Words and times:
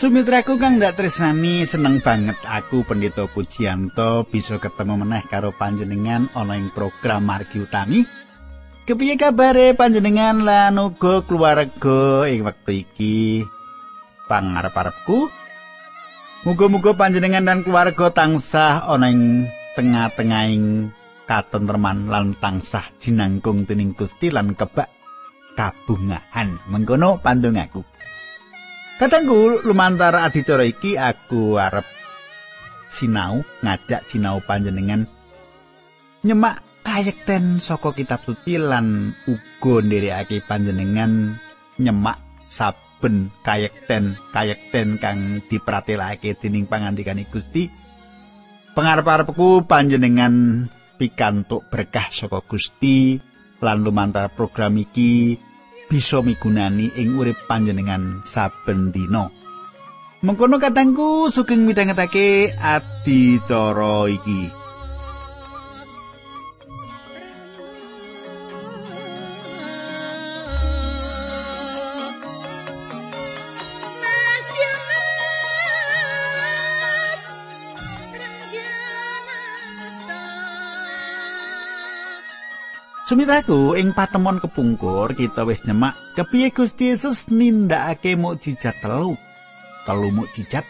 Sumitraku 0.00 0.56
kang 0.56 0.80
ndak 0.80 0.96
tresnani 0.96 1.68
seneng 1.68 2.00
banget 2.00 2.40
aku 2.48 2.88
Pendeta 2.88 3.28
Pujianto 3.28 4.24
bisa 4.24 4.56
ketemu 4.56 5.04
meneh 5.04 5.20
karo 5.28 5.52
panjenengan 5.52 6.24
ana 6.32 6.56
ing 6.56 6.72
program 6.72 7.28
Margi 7.28 7.60
Utami. 7.60 8.08
Kepiye 8.88 9.20
kabare 9.20 9.76
panjenengan 9.76 10.40
lan 10.40 10.80
uga 10.80 11.20
keluarga 11.28 12.24
ing 12.32 12.48
wektu 12.48 12.80
iki? 12.80 13.44
Pangarep-arepku 14.24 15.28
Muga-muga 16.48 16.96
panjenengan 16.96 17.44
dan 17.44 17.60
keluarga 17.60 18.08
tansah 18.08 18.88
ana 18.88 19.12
ing 19.12 19.52
tengah-tengahing 19.76 20.96
katentreman 21.28 22.08
lan 22.08 22.32
tansah 22.40 22.88
jinangkung 22.96 23.68
dening 23.68 23.92
Gusti 23.92 24.32
lan 24.32 24.56
kebak 24.56 24.88
kabungahan. 25.60 26.56
Mengkono 26.72 27.20
pandung 27.20 27.60
aku. 27.60 27.84
Katengku 29.00 29.64
lumantar 29.64 30.12
adicara 30.12 30.60
iki 30.60 30.92
aku 30.92 31.56
arep 31.56 31.88
sinau 32.92 33.40
ngajak 33.64 34.04
sinau 34.04 34.44
panjenengan 34.44 35.08
nyemak 36.20 36.60
kayekten 36.84 37.64
saka 37.64 37.96
kitab 37.96 38.20
suci 38.20 38.60
lan 38.60 39.16
uga 39.24 39.80
nderekake 39.80 40.44
panjenengan 40.44 41.32
nyemak 41.80 42.20
saben 42.52 43.32
kayekten 43.40 44.20
kayekten 44.36 45.00
kang 45.00 45.40
dipratelake 45.48 46.36
dening 46.36 46.68
pangandikan 46.68 47.24
Gusti. 47.24 47.72
Pangarep-arepku 48.76 49.64
panjenengan 49.64 50.68
pikantuk 51.00 51.64
berkah 51.72 52.12
saka 52.12 52.44
Gusti 52.44 53.16
lan 53.64 53.80
lumantar 53.80 54.28
program 54.28 54.76
iki 54.76 55.40
bisa 55.90 56.22
migunani 56.22 56.94
ing 56.94 57.18
urip 57.18 57.50
panjenengan 57.50 58.22
saben 58.22 58.94
dina. 58.94 59.26
Mengkono 60.22 60.62
katangku 60.62 61.26
sugeng 61.26 61.66
midhangetake 61.66 62.54
adicara 62.54 64.06
iki. 64.06 64.59
Sumitraku 83.10 83.74
ing 83.74 83.90
patemon 83.90 84.38
kepungkur 84.38 85.18
kita 85.18 85.42
wis 85.42 85.66
nyemak 85.66 85.98
kepiye 86.14 86.54
Gusti 86.54 86.94
Yesus 86.94 87.26
nindakake 87.26 88.14
mukjizat 88.14 88.78
telu. 88.78 89.18
Telu 89.82 90.14
mukjizat. 90.14 90.62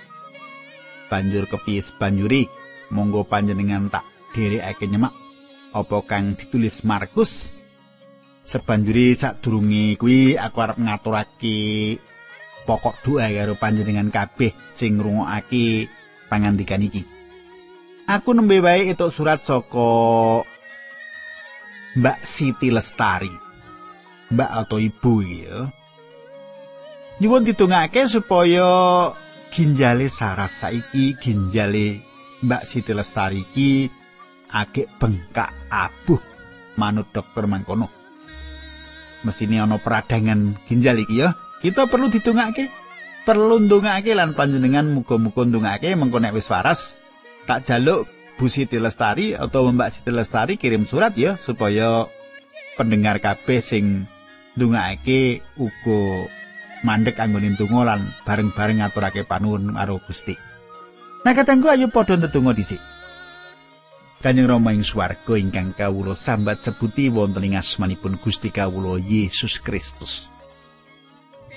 Banjur 1.12 1.44
kepiye 1.44 1.84
banjuri 2.00 2.48
monggo 2.96 3.28
panjenengan 3.28 3.92
tak 3.92 4.08
dherekake 4.32 4.88
nyemak 4.88 5.12
apa 5.76 6.00
kang 6.08 6.32
ditulis 6.32 6.80
Markus. 6.80 7.52
Sebanjuri 8.40 9.12
sadurunge 9.20 10.00
kuwi 10.00 10.40
aku 10.40 10.64
arep 10.64 10.80
ngaturake 10.80 12.00
pokok 12.64 13.04
doa 13.04 13.28
karo 13.28 13.52
panjenengan 13.60 14.08
kabeh 14.08 14.56
sing 14.72 14.96
ngrungokake 14.96 15.92
pangandikan 16.32 16.80
iki. 16.80 17.04
Aku 18.08 18.32
nembe 18.32 18.64
wae 18.64 18.88
itu 18.88 19.12
surat 19.12 19.44
saka 19.44 19.92
Mbak 21.98 22.22
Siti 22.22 22.70
Lestari. 22.70 23.34
Mbak 24.30 24.50
atau 24.62 24.78
ibu 24.78 25.26
ya. 25.26 25.66
Nyuwun 27.18 27.42
ditungake 27.42 28.06
supaya 28.06 29.10
ginjale 29.50 30.06
saras 30.06 30.62
saiki 30.62 31.18
ginjale 31.18 31.98
Mbak 32.46 32.62
Siti 32.62 32.94
Lestari 32.94 33.42
iki 33.42 33.90
agek 34.54 34.86
bengkak 35.02 35.50
abuh 35.66 36.22
manut 36.78 37.10
dokter 37.10 37.50
mangkono. 37.50 37.90
Mestine 39.26 39.58
ana 39.58 39.82
peradangan 39.82 40.62
ginjal 40.70 40.94
iki 41.02 41.26
ya. 41.26 41.34
Kita 41.58 41.90
perlu 41.90 42.06
ditungake. 42.06 42.70
Perlu 43.26 43.66
ndongake 43.66 44.14
lan 44.16 44.32
panjenengan 44.32 44.88
muga-muga 44.94 45.42
ndongake 45.44 45.92
mengko 45.92 46.22
nek 46.22 46.32
wis 46.38 46.48
waras 46.48 46.96
tak 47.44 47.68
jaluk 47.68 48.08
Bu 48.40 48.48
Siti 48.48 48.80
Lestari 48.80 49.36
atau 49.36 49.68
Mbak 49.68 50.00
Siti 50.00 50.08
Lestari 50.08 50.56
kirim 50.56 50.88
surat 50.88 51.12
ya 51.12 51.36
supaya 51.36 52.08
pendengar 52.80 53.20
kabeh 53.20 53.60
sing 53.60 54.08
ndongake 54.56 55.44
uga 55.60 56.24
mandek 56.80 57.20
anggone 57.20 57.52
ndonga 57.52 57.84
lan 57.84 58.00
bareng-bareng 58.24 58.80
ngaturake 58.80 59.28
panuwun 59.28 59.76
karo 59.76 60.00
Gusti. 60.00 60.32
Nah 61.20 61.36
katengku 61.36 61.68
ayo 61.68 61.92
padha 61.92 62.16
ndedonga 62.16 62.56
dhisik. 62.56 62.80
Kanjeng 64.24 64.48
Rama 64.48 64.72
ing 64.72 64.88
swarga 64.88 65.36
ingkang 65.36 65.76
kawula 65.76 66.16
sambat 66.16 66.64
sebuti 66.64 67.12
wonten 67.12 67.44
ing 67.44 67.60
asmanipun 67.60 68.16
Gusti 68.24 68.48
kawula 68.48 68.96
Yesus 68.96 69.60
Kristus. 69.60 70.29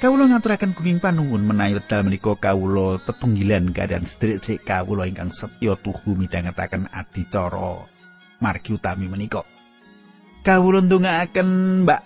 Kawula 0.01 0.25
ngaturaken 0.25 0.73
gunging 0.73 0.97
panuwun 0.97 1.45
menawi 1.45 1.77
wekdal 1.77 2.01
menika 2.01 2.33
kawula 2.33 2.97
tetunggilan 3.05 3.69
keadaan 3.69 4.09
sedherek-sedherek 4.09 4.65
kawula 4.65 5.05
ingkang 5.05 5.29
setya 5.29 5.77
tuhu 5.77 6.17
midhangetaken 6.17 6.89
adicara 6.89 7.77
margi 8.41 8.73
utami 8.73 9.05
menika. 9.05 9.45
Kawula 10.41 10.81
ndongaaken 10.81 11.49
Mbak 11.85 12.01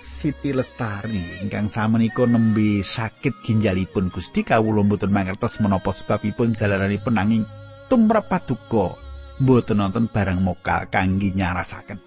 Siti 0.00 0.56
Lestari 0.56 1.44
ingkang 1.44 1.68
samenika 1.68 2.24
nembe 2.24 2.80
sakit 2.80 3.44
ginjalipun 3.44 4.08
Gusti 4.08 4.40
kawula 4.46 4.80
mboten 4.80 5.12
mangertos 5.12 5.60
menapa 5.60 5.92
sebabipun 5.92 6.56
jalaranipun 6.56 7.18
nanging 7.18 7.44
tumrap 7.92 8.32
paduka 8.32 8.96
mboten 9.42 9.84
nonton 9.84 10.08
barang 10.08 10.40
mokal 10.40 10.88
kangge 10.88 11.34
nyarasaken. 11.36 12.00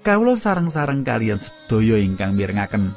Kawula 0.00 0.32
sareng-sareng 0.32 1.04
kalian 1.04 1.36
sedaya 1.36 2.00
ingkang 2.00 2.32
mirengaken 2.32 2.96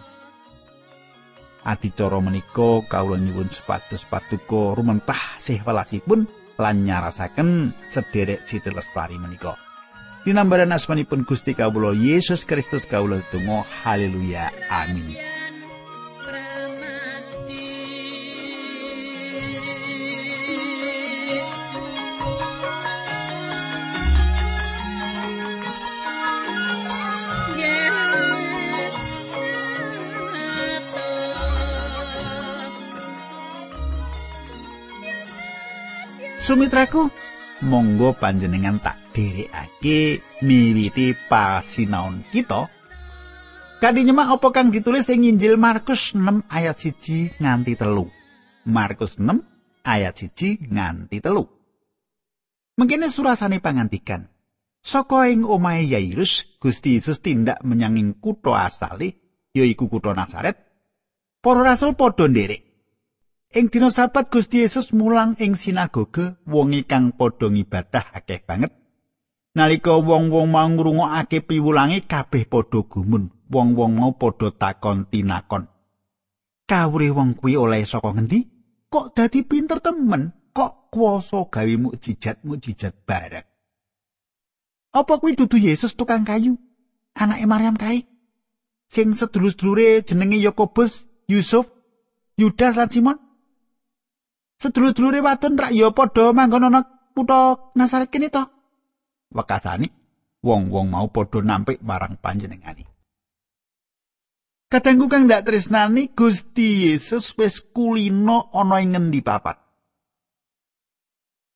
adicara 1.64 2.20
menika 2.20 2.84
kawula 2.88 3.20
nyuwun 3.20 3.50
supados 3.52 4.04
paduka 4.08 4.76
rumentah 4.76 5.40
sih 5.40 5.60
welasipun 5.64 6.28
lan 6.60 6.86
nyarasaken 6.86 7.74
sederek 7.90 8.46
Siti 8.46 8.70
Lestari 8.70 9.18
menika. 9.18 9.58
Dinambaran 10.24 10.72
asmanipun 10.72 11.28
Gusti 11.28 11.52
kawula 11.52 11.92
Yesus 11.92 12.48
Kristus 12.48 12.88
kawula 12.88 13.20
tunggu 13.28 13.68
haleluya 13.84 14.52
amin. 14.72 15.43
Sumitraku, 36.44 37.08
monggo 37.72 38.12
panjenengan 38.20 38.76
tak 38.84 39.00
dherekake 39.16 40.20
miwiti 40.44 41.16
pasinaon 41.16 42.28
kita. 42.36 42.68
Kadi 43.80 44.04
nyemak 44.04 44.28
apa 44.28 44.52
kang 44.52 44.68
ditulis 44.68 45.08
ing 45.08 45.24
Injil 45.24 45.56
Markus 45.56 46.12
6 46.12 46.44
ayat 46.52 46.76
1 46.76 47.40
nganti 47.40 47.80
telu. 47.80 48.12
Markus 48.68 49.16
6 49.16 49.40
ayat 49.88 50.20
1 50.20 50.68
nganti 50.68 51.24
telu. 51.24 51.48
Mengkene 52.76 53.08
surasane 53.08 53.64
pangantikan. 53.64 54.28
Saka 54.84 55.32
ing 55.32 55.48
omahe 55.48 55.88
Yairus, 55.88 56.60
Gusti 56.60 57.00
Yesus 57.00 57.24
tindak 57.24 57.64
menyang 57.64 57.96
ing 57.96 58.20
kutha 58.20 58.68
asale, 58.68 59.40
yaiku 59.56 59.88
kutha 59.88 60.12
Nazaret. 60.12 60.60
Para 61.40 61.64
rasul 61.64 61.96
padha 61.96 62.28
nderek 62.28 62.73
Ing 63.54 63.70
dina 63.70 63.94
Sabat 63.94 64.34
Gusti 64.34 64.66
Yesus 64.66 64.98
mulang 64.98 65.38
ing 65.38 65.54
sinagoge, 65.54 66.42
wong 66.50 66.74
kang 66.90 67.14
padha 67.14 67.54
ngibadah 67.54 68.10
akeh 68.18 68.42
banget. 68.42 68.74
Nalika 69.54 69.94
wong-wong 69.94 70.50
mau 70.50 70.66
ngrungokake 70.66 71.46
piwulange 71.46 72.10
kabeh 72.10 72.50
padha 72.50 72.82
gumun, 72.82 73.30
wong-wong 73.54 73.94
mau 73.94 74.18
padha 74.18 74.50
takon 74.58 75.06
tinakon. 75.06 75.70
Kawure 76.66 77.14
wong 77.14 77.38
kuwi 77.38 77.54
oleh 77.54 77.86
saka 77.86 78.10
ngendi? 78.18 78.42
Kok 78.90 79.14
dadi 79.14 79.46
pinter 79.46 79.78
temen? 79.86 80.34
Kok 80.50 80.90
kuwasa 80.90 81.46
gawe 81.46 81.74
mukjizat-mukjizat 81.78 83.06
bareng? 83.06 83.46
Apa 84.98 85.14
kuwi 85.22 85.38
dudu 85.38 85.62
Yesus 85.62 85.94
tukang 85.94 86.26
kayu? 86.26 86.58
Anake 87.14 87.46
Maryam 87.46 87.78
kae? 87.78 88.10
Sing 88.90 89.14
sedulur-sedulure 89.14 90.02
jenenge 90.02 90.42
Yakobus, 90.42 91.06
Yusuf, 91.30 91.70
Yudas 92.34 92.74
lan 92.82 92.90
Simon? 92.90 93.18
Sedulur-dulure 94.64 95.20
wadon 95.20 95.60
rak 95.60 95.76
ya 95.76 95.92
padha 95.92 96.32
manggon 96.32 96.72
ana 96.72 96.88
kutha 97.12 97.76
Nasaret 97.76 98.08
kene 98.08 98.32
to. 98.32 98.44
Wekasane 99.36 99.92
wong-wong 100.40 100.88
mau 100.88 101.12
padha 101.12 101.44
nampik 101.44 101.84
marang 101.84 102.16
panjenengane. 102.16 102.88
Kadangku 104.72 105.06
kang 105.12 105.30
ndak 105.30 105.46
tresnani 105.46 106.16
Gusti 106.16 106.90
Yesus 106.90 107.36
wis 107.38 107.62
kulino 107.62 108.50
ana 108.56 108.80
ing 108.80 108.96
ngendi 108.96 109.22
papat. 109.22 109.60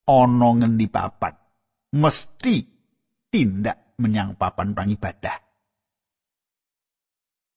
Ana 0.06 0.50
ngendi 0.54 0.86
papat. 0.92 1.34
Mesti 1.98 2.56
tindak 3.32 3.98
menyang 3.98 4.38
papan 4.38 4.76
pangibadah. 4.78 5.34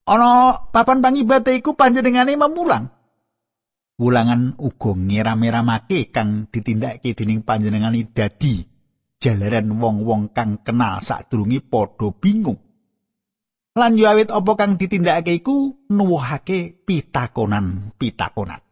Ana 0.09 0.57
papan 0.73 1.05
pangibadah 1.05 1.53
iku 1.53 1.77
panjenengane 1.77 2.41
memulang. 2.41 3.00
Wulangan 4.01 4.57
uga 4.57 4.97
ngeram-eramake 4.97 6.09
kang 6.09 6.49
ditindakake 6.49 7.13
dening 7.13 7.45
panjenengane 7.45 8.09
dadi 8.09 8.65
jalaran 9.21 9.77
wong-wong 9.77 10.33
kang 10.33 10.65
kenal 10.65 11.05
sadurunge 11.05 11.61
padha 11.61 12.09
bingung. 12.09 12.57
Lan 13.77 14.01
yo 14.01 14.09
awit 14.09 14.33
apa 14.33 14.57
kang 14.57 14.81
ditindakake 14.81 15.45
iku 15.45 15.85
nuwuhake 15.93 16.81
pitakonan-pitakonan. 16.89 18.65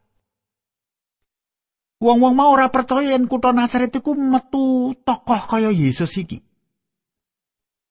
Wong-wong 2.00 2.32
mau 2.32 2.56
ora 2.56 2.72
percaya 2.72 3.12
yen 3.12 3.28
kutha 3.28 3.52
Nazaret 3.52 3.92
iku 3.92 4.16
metu 4.16 4.96
tokoh 5.04 5.44
kaya 5.44 5.68
Yesus 5.68 6.16
iki. 6.24 6.40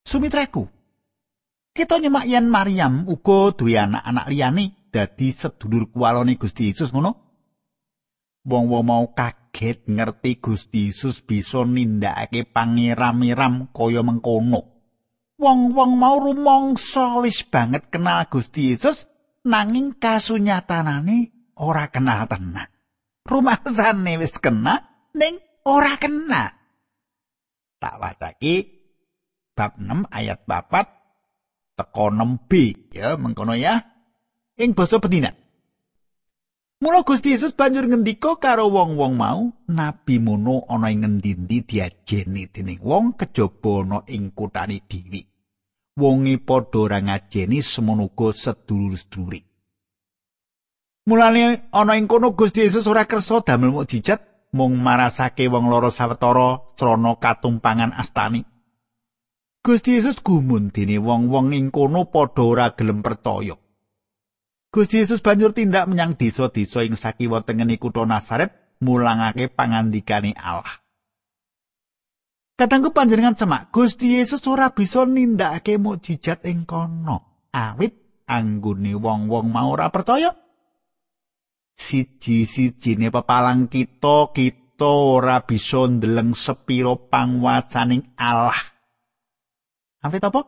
Sumitraku, 0.01 0.65
kita 1.69 2.01
nyemak 2.01 2.25
yen 2.25 2.49
Maryam 2.49 3.05
uga 3.05 3.53
duwe 3.53 3.77
anak-anak 3.77 4.25
liyane 4.25 4.89
dadi 4.89 5.29
sedulur 5.29 5.93
kuwalone 5.93 6.33
Gusti 6.33 6.73
Yesus 6.73 6.89
ngono. 6.89 7.26
Wong-wong 8.47 8.87
mau 8.87 9.05
kaget 9.11 9.91
ngerti 9.91 10.39
Gusti 10.39 10.87
Yesus 10.87 11.19
bisa 11.19 11.67
nindakake 11.67 12.47
pangeram-eram 12.47 13.75
kaya 13.75 13.99
mengkono. 13.99 14.77
wong-wong 15.37 15.91
mau 16.01 16.17
rumangsa 16.17 17.21
wis 17.21 17.45
banget 17.45 17.93
kenal 17.93 18.25
Gusti 18.27 18.73
Yesus 18.73 19.05
nanging 19.45 19.95
kasunyatanane 19.95 21.53
ora 21.61 21.87
kenal 21.93 22.25
tenan. 22.25 22.69
Rumangsane 23.27 24.17
wis 24.17 24.35
kena 24.41 24.81
ning 25.13 25.37
ora 25.67 25.93
kena. 26.01 26.57
Tak 27.77 27.95
wacaki 28.01 28.65
bab 29.53 29.77
6 29.77 30.09
ayat 30.09 30.41
4 30.49 31.77
teko 31.77 32.05
6b 32.09 32.51
ya 32.97 33.13
mengkono 33.21 33.53
ya 33.53 33.85
ing 34.57 34.73
basa 34.73 34.97
pedinan. 34.97 35.37
Mula 36.77 37.01
Gusti 37.01 37.33
Yesus 37.33 37.57
banjur 37.57 37.89
ngendika 37.89 38.37
karo 38.37 38.69
wong-wong 38.69 39.17
mau, 39.17 39.49
nabi 39.65 40.21
mono 40.21 40.61
ana 40.69 40.93
ing 40.93 41.01
ngendi-endi 41.01 41.65
diajeni 41.65 42.45
dening 42.53 42.77
wong 42.85 43.17
kejaba 43.17 43.81
ana 43.81 43.99
ing 44.05 44.29
kutane 44.29 44.85
dhewe. 44.85 45.25
Wonge 45.97 46.37
padha 46.37 46.77
ora 46.77 47.01
ngajeni 47.01 47.65
semono 47.65 48.13
uga 48.13 48.29
sedulur-sedulure. 48.29 49.41
Mulane 51.09 51.65
ana 51.73 51.97
ing 51.97 52.05
kono 52.05 52.37
Gusti 52.37 52.61
Yesus 52.61 52.85
ora 52.85 53.09
kersa 53.09 53.41
damel 53.41 53.73
mukjizat 53.73 54.53
mung 54.53 54.77
marasake 54.77 55.49
wong 55.49 55.73
loro 55.73 55.89
sawetara 55.89 56.77
crana 56.77 57.17
katumpangan 57.17 57.97
astani. 57.97 58.45
Gusti 59.65 59.97
Yesus 59.97 60.21
gumun 60.21 60.69
dene 60.69 61.01
wong-wong 61.01 61.57
ing 61.57 61.73
kono 61.73 62.05
padha 62.05 62.45
ora 62.45 62.77
gelem 62.77 63.01
percaya. 63.01 63.57
Gusti 64.67 64.99
Yesus 64.99 65.23
banjur 65.23 65.55
tindak 65.55 65.87
menyang 65.87 66.19
desa-desa 66.19 66.83
ing 66.83 66.99
sakiwa 66.99 67.39
tengene 67.41 67.79
kutha 67.79 68.03
Nazaret 68.03 68.51
mulangake 68.83 69.47
pangandikane 69.47 70.35
Allah. 70.35 70.83
Katanggu 72.57 72.89
panjenengan 72.89 73.37
semak, 73.37 73.69
Gusti 73.69 74.17
Yesus 74.17 74.41
ora 74.49 74.73
bisa 74.73 75.05
nindakake 75.05 75.77
mukjizat 75.77 76.41
ing 76.49 76.65
kono. 76.65 77.47
Awit 77.53 78.25
anggone 78.25 78.97
wong-wong 78.97 79.47
mau 79.53 79.77
ora 79.77 79.93
percaya. 79.93 80.33
Siji-sijine 81.77 83.13
pepalang 83.13 83.69
kita, 83.69 84.33
kita 84.33 84.89
ora 84.89 85.45
bisa 85.45 85.85
ndeleng 85.85 86.33
sepiro 86.33 87.07
pangwacaning 87.07 88.17
Allah. 88.17 88.57
Awit 90.01 90.25
apa? 90.25 90.41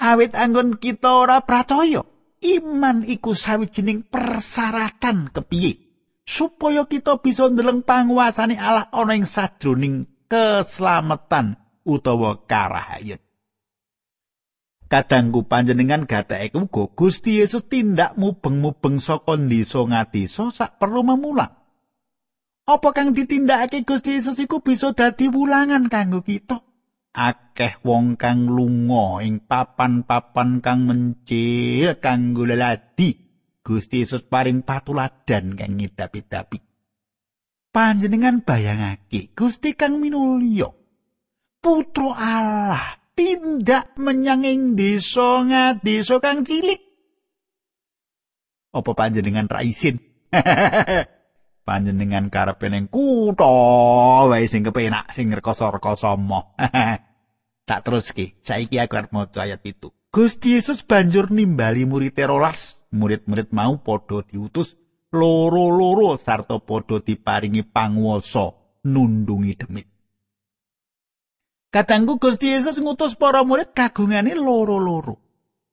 Awit 0.00 0.32
anggon 0.32 0.80
kita 0.80 1.28
ora 1.28 1.44
percaya. 1.44 2.13
Iman 2.44 3.02
iku 3.08 3.32
sawijining 3.32 4.04
persyaratan 4.04 5.32
kepiye 5.32 5.80
supaya 6.24 6.84
kita 6.84 7.20
bisa 7.20 7.48
ndeleng 7.48 7.84
panguasane 7.84 8.56
Allah 8.56 8.88
ana 8.92 9.12
ing 9.16 9.24
sajroning 9.28 10.08
keselamatan 10.28 11.56
utawa 11.84 12.44
karahayut. 12.48 13.20
Kadangku 14.84 15.48
panjenengan 15.48 16.04
gathake 16.04 16.54
uga 16.54 16.92
Gusti 16.92 17.40
Yesus 17.40 17.66
tindak 17.66 18.14
mubeng-mubeng 18.20 19.00
saka 19.00 19.34
desa 19.40 19.80
ngadesa 19.80 20.52
sak 20.52 20.76
perlu 20.76 21.02
memulang. 21.02 21.50
Apa 22.64 22.96
kang 22.96 23.12
ditindakake 23.12 23.84
Gusti 23.84 24.16
Yesus 24.16 24.40
iku 24.40 24.60
bisa 24.64 24.92
dadi 24.96 25.28
wulangan 25.28 25.88
kanggo 25.88 26.24
kita? 26.24 26.64
Akeh 27.14 27.78
wong 27.86 28.18
kang 28.18 28.50
lunga 28.50 29.22
ing 29.22 29.38
papan-papan 29.46 30.58
kang 30.58 30.90
mencil 30.90 31.94
kanggo 32.02 32.42
leladi. 32.44 33.22
Gusti 33.64 34.04
Yesus 34.04 34.26
paring 34.28 34.60
patuladan 34.60 35.56
kang 35.56 35.80
ngidapi-dapi. 35.80 36.58
Panjenengan 37.72 38.44
bayangake 38.44 39.32
Gusti 39.32 39.72
kang 39.72 40.02
minulya 40.02 40.68
putra 41.64 42.12
Allah 42.12 43.00
tindak 43.16 43.96
menyang 43.96 44.44
ing 44.44 44.60
desa 44.76 45.40
ngadesa 45.48 46.20
kang 46.20 46.44
cilik. 46.44 46.82
Apa 48.74 48.90
panjenengan 48.92 49.48
ra 49.48 49.64
isin? 49.64 50.02
Panjenengan 51.64 52.28
karepe 52.28 52.68
ning 52.68 52.92
kutha 52.92 54.28
wae 54.28 54.44
sing 54.44 54.60
kepenak 54.66 55.08
sing 55.14 55.32
rekoso-rekoso 55.32 56.20
mo. 56.20 56.52
tak 57.64 57.84
terus 57.88 58.12
ki, 58.12 58.40
saiki 58.44 58.76
aku 58.80 58.94
arep 58.96 59.10
maca 59.12 59.44
ayat 59.44 59.60
itu. 59.64 59.92
Gusti 60.14 60.54
Yesus 60.54 60.86
banjur 60.86 61.32
nimbali 61.34 61.84
murid 61.84 62.14
rolas, 62.24 62.78
murid-murid 62.94 63.50
mau 63.50 63.82
padha 63.82 64.22
diutus 64.22 64.78
loro-loro 65.10 66.14
sarta 66.14 66.62
padha 66.62 67.02
diparingi 67.02 67.66
panguwasa 67.66 68.54
nundungi 68.86 69.58
demit. 69.58 69.88
Katanggu 71.74 72.22
Gusti 72.22 72.54
Yesus 72.54 72.78
ngutus 72.78 73.18
para 73.18 73.42
murid 73.42 73.74
kagungane 73.74 74.38
loro-loro. 74.38 75.18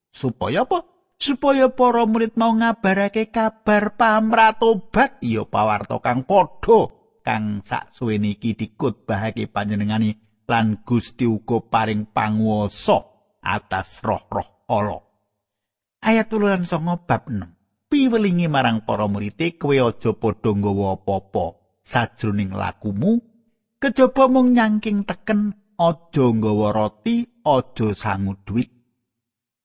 Supaya 0.10 0.66
apa? 0.66 0.92
supaya 1.22 1.70
para 1.70 2.10
murid 2.10 2.34
mau 2.34 2.50
ngabarake 2.50 3.30
kabar 3.30 3.94
pamratobat 3.94 5.22
ya 5.22 5.46
pawarta 5.46 6.02
kang 6.02 6.26
padha 6.26 6.90
kang 7.22 7.62
saksuwene 7.62 8.34
iki 8.34 8.58
dikutbahake 8.58 9.46
panjenengani 9.46 10.18
lan 10.52 10.84
Gusti 10.84 11.24
uga 11.24 11.64
paring 11.64 12.12
panguwasa 12.12 13.00
atas 13.40 14.04
roh-roh 14.04 14.68
ala. 14.68 15.00
Ayat 16.04 16.28
3 16.28 16.68
songo 16.68 17.08
bab 17.08 17.32
6. 17.32 17.88
Piwelingi 17.88 18.52
marang 18.52 18.84
para 18.84 19.08
murid 19.08 19.40
kowe 19.56 19.76
aja 19.76 20.12
padha 20.16 20.52
nggawa 20.52 21.00
apa-apa 21.00 21.46
sajroning 21.84 22.56
lakumu 22.56 23.20
kejaba 23.80 24.32
mung 24.32 24.56
nyangking 24.56 25.04
teken 25.04 25.56
aja 25.76 26.26
nggawa 26.32 26.72
roti 26.72 27.28
aja 27.44 27.88
sangu 27.92 28.40
duit 28.48 28.72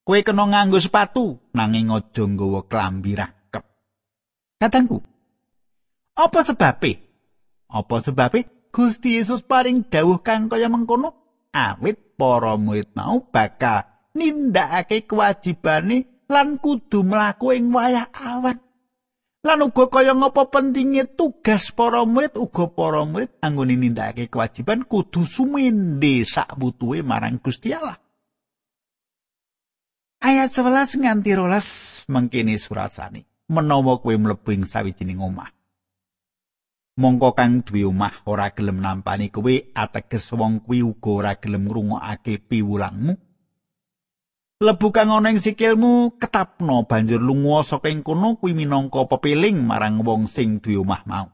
Kowe 0.06 0.22
kena 0.22 0.46
nganggo 0.46 0.78
sepatu 0.78 1.50
nanging 1.50 1.90
aja 1.90 2.22
nggawa 2.22 2.70
klambi 2.70 3.18
rakep. 3.18 3.66
Katangku. 4.62 5.02
Apa 6.14 6.46
sebabe? 6.46 7.02
Apa 7.66 7.98
sebabe 7.98 8.55
Gusti 8.76 9.16
Yesus 9.16 9.40
paring 9.40 9.88
dawuh 9.88 10.20
kang 10.20 10.52
kaya 10.52 10.68
mengkono? 10.68 11.16
Awit 11.56 12.20
para 12.20 12.60
murid 12.60 12.92
mau 12.92 13.24
bakal 13.24 13.88
nindakake 14.12 15.08
kewajibane 15.08 16.28
lan 16.28 16.60
kudu 16.60 17.00
mlaku 17.00 17.56
ing 17.56 17.72
wayah 17.72 18.12
awan. 18.12 18.60
Lan 19.40 19.64
uga 19.64 19.88
kaya 19.88 20.12
ngapa 20.12 20.52
pentinge 20.52 21.08
tugas 21.16 21.72
para 21.72 22.04
murid 22.04 22.36
uga 22.36 22.68
para 22.68 23.00
murid 23.08 23.32
anggone 23.40 23.80
nindakake 23.80 24.28
kewajiban 24.28 24.84
kudu 24.84 25.24
sumende 25.24 26.28
sak 26.28 26.52
butuhe 26.60 27.00
marang 27.00 27.40
Gusti 27.40 27.72
Allah. 27.72 27.96
Ayat 30.20 30.52
11 30.52 31.00
nganti 31.00 31.32
12 31.32 32.12
mengkini 32.12 32.60
surasane. 32.60 33.24
Menawa 33.48 34.04
kowe 34.04 34.12
mlebu 34.12 34.52
ing 34.52 34.68
sawijining 34.68 35.22
omah. 35.24 35.55
Mongko 36.96 37.36
kang 37.36 37.60
duwe 37.60 37.84
omah 37.84 38.24
ora 38.24 38.56
gelem 38.56 38.80
nampani 38.80 39.28
kowe 39.28 39.52
ateges 39.76 40.32
wong 40.32 40.64
kuwi 40.64 40.80
uga 40.80 41.10
ora 41.12 41.32
gelem 41.36 41.68
ngrungokake 41.68 42.40
piwulangmu. 42.48 43.12
Lebu 44.64 44.88
kang 44.88 45.12
ana 45.12 45.28
ing 45.28 45.36
sikilmu 45.36 46.16
ketapno 46.16 46.88
banjur 46.88 47.20
lunga 47.20 47.60
saka 47.68 47.92
ing 47.92 48.00
kono 48.00 48.40
kuwi 48.40 48.56
minangka 48.56 49.04
pepiling 49.04 49.60
marang 49.60 50.00
wong 50.00 50.24
sing 50.24 50.56
duwe 50.64 50.80
omah 50.80 51.04
mau. 51.04 51.28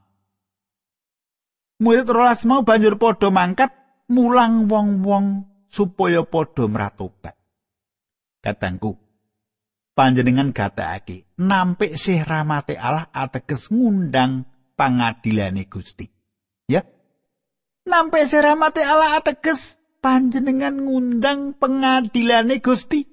Murid 1.78 2.10
rolas 2.10 2.42
mau 2.42 2.66
banjur 2.66 2.98
padha 2.98 3.30
mangkat 3.30 3.70
mulang 4.10 4.66
wong-wong 4.66 5.46
supaya 5.70 6.26
padha 6.26 6.66
mratobat. 6.66 7.38
katangku. 8.42 8.98
panjenengan 9.94 10.50
gatekake 10.50 11.30
nampik 11.38 11.94
sih 11.94 12.18
rahmate 12.18 12.74
Allah 12.74 13.06
ateges 13.14 13.70
ngundang 13.70 14.50
pangadilane 14.82 15.70
Gusti. 15.70 16.10
Ya. 16.66 16.82
Nampik 17.86 18.26
sih 18.26 18.42
rahmate 18.42 18.82
Allah 18.82 19.22
ateges 19.22 19.78
panjenengan 20.02 20.74
ngundang 20.74 21.54
pengadilane 21.54 22.58
Gusti. 22.58 23.06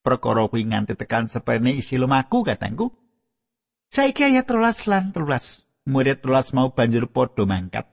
Perkara 0.00 0.48
kuwi 0.48 0.64
nganti 0.64 0.96
tekan 0.96 1.28
sepene 1.28 1.76
isi 1.76 2.00
lumaku 2.00 2.40
katangku. 2.40 2.88
Saiki 3.92 4.32
ayat 4.32 4.48
13 4.48 4.88
lan 4.88 5.04
13. 5.12 5.92
Murid 5.92 6.24
13 6.24 6.56
mau 6.56 6.72
banjur 6.72 7.04
padha 7.12 7.44
mangkat. 7.44 7.84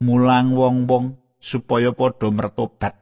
Mulang 0.00 0.56
wong-wong 0.56 1.20
supaya 1.36 1.92
padha 1.92 2.32
mertobat. 2.32 2.96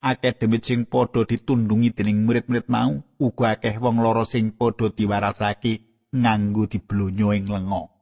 akeh 0.00 0.32
demit 0.32 0.64
sing 0.64 0.88
padha 0.88 1.28
ditundungi 1.28 1.92
dening 1.92 2.24
murid-murid 2.24 2.66
mau 2.72 3.04
uga 3.20 3.60
akeh 3.60 3.76
wong 3.76 4.00
loro 4.00 4.24
sing 4.24 4.56
padha 4.56 4.88
diwarasake 4.88 5.72
nganggo 6.16 6.64
diblonyo 6.72 7.36
ing 7.36 7.52
lenga 7.52 7.99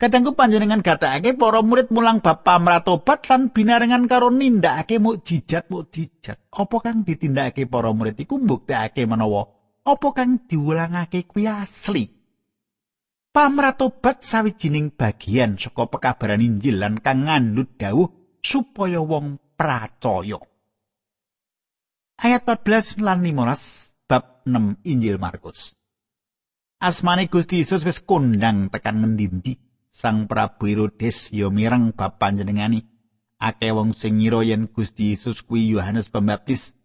Katengku 0.00 0.32
panjenengan 0.32 0.80
gatekake 0.80 1.36
para 1.36 1.60
murid 1.60 1.92
mulang 1.92 2.24
bab 2.24 2.40
pamratobat 2.40 3.28
lan 3.28 3.52
binarengan 3.52 4.08
karo 4.08 4.32
nindakake 4.32 4.96
mukjizat 4.96 5.68
mukjizat. 5.68 6.40
Apa 6.56 6.80
kang 6.80 7.04
ditindakake 7.04 7.68
para 7.68 7.92
murid 7.92 8.16
iku 8.16 8.40
mbuktekake 8.40 9.04
menawa 9.04 9.44
apa 9.84 10.08
kang 10.16 10.48
diwulangake 10.48 11.28
kuwi 11.28 11.44
asli. 11.52 12.08
Pamratobat 13.28 14.24
sawijining 14.24 14.96
bagian 14.96 15.60
saka 15.60 15.84
pekabaran 15.92 16.40
Injil 16.40 16.80
lan 16.80 16.96
kang 17.04 17.28
ngandhut 17.28 17.76
dawuh 17.76 18.40
supaya 18.40 19.04
wong 19.04 19.36
pracaya. 19.52 20.40
Ayat 22.24 22.48
14 22.48 23.04
lan 23.04 23.20
15 23.20 24.08
bab 24.08 24.48
6 24.48 24.80
Injil 24.88 25.20
Markus. 25.20 25.76
Asmane 26.80 27.28
Gusti 27.28 27.60
Yesus 27.60 27.84
wis 27.84 28.00
kondang 28.00 28.72
tekan 28.72 29.04
ngendi 29.04 29.68
Sang 29.90 30.30
Prabu 30.30 30.70
Herodes 30.70 31.34
ya 31.34 31.50
mireng 31.50 31.90
bab 31.90 32.22
panjenengani. 32.22 32.86
Akeh 33.42 33.74
wong 33.74 33.90
sing 33.92 34.22
ngira 34.22 34.46
yen 34.46 34.70
Gusti 34.70 35.10
Yesus 35.12 35.42
kuwi 35.42 35.74
Yohanes 35.74 36.06
Pembaptis. 36.08 36.78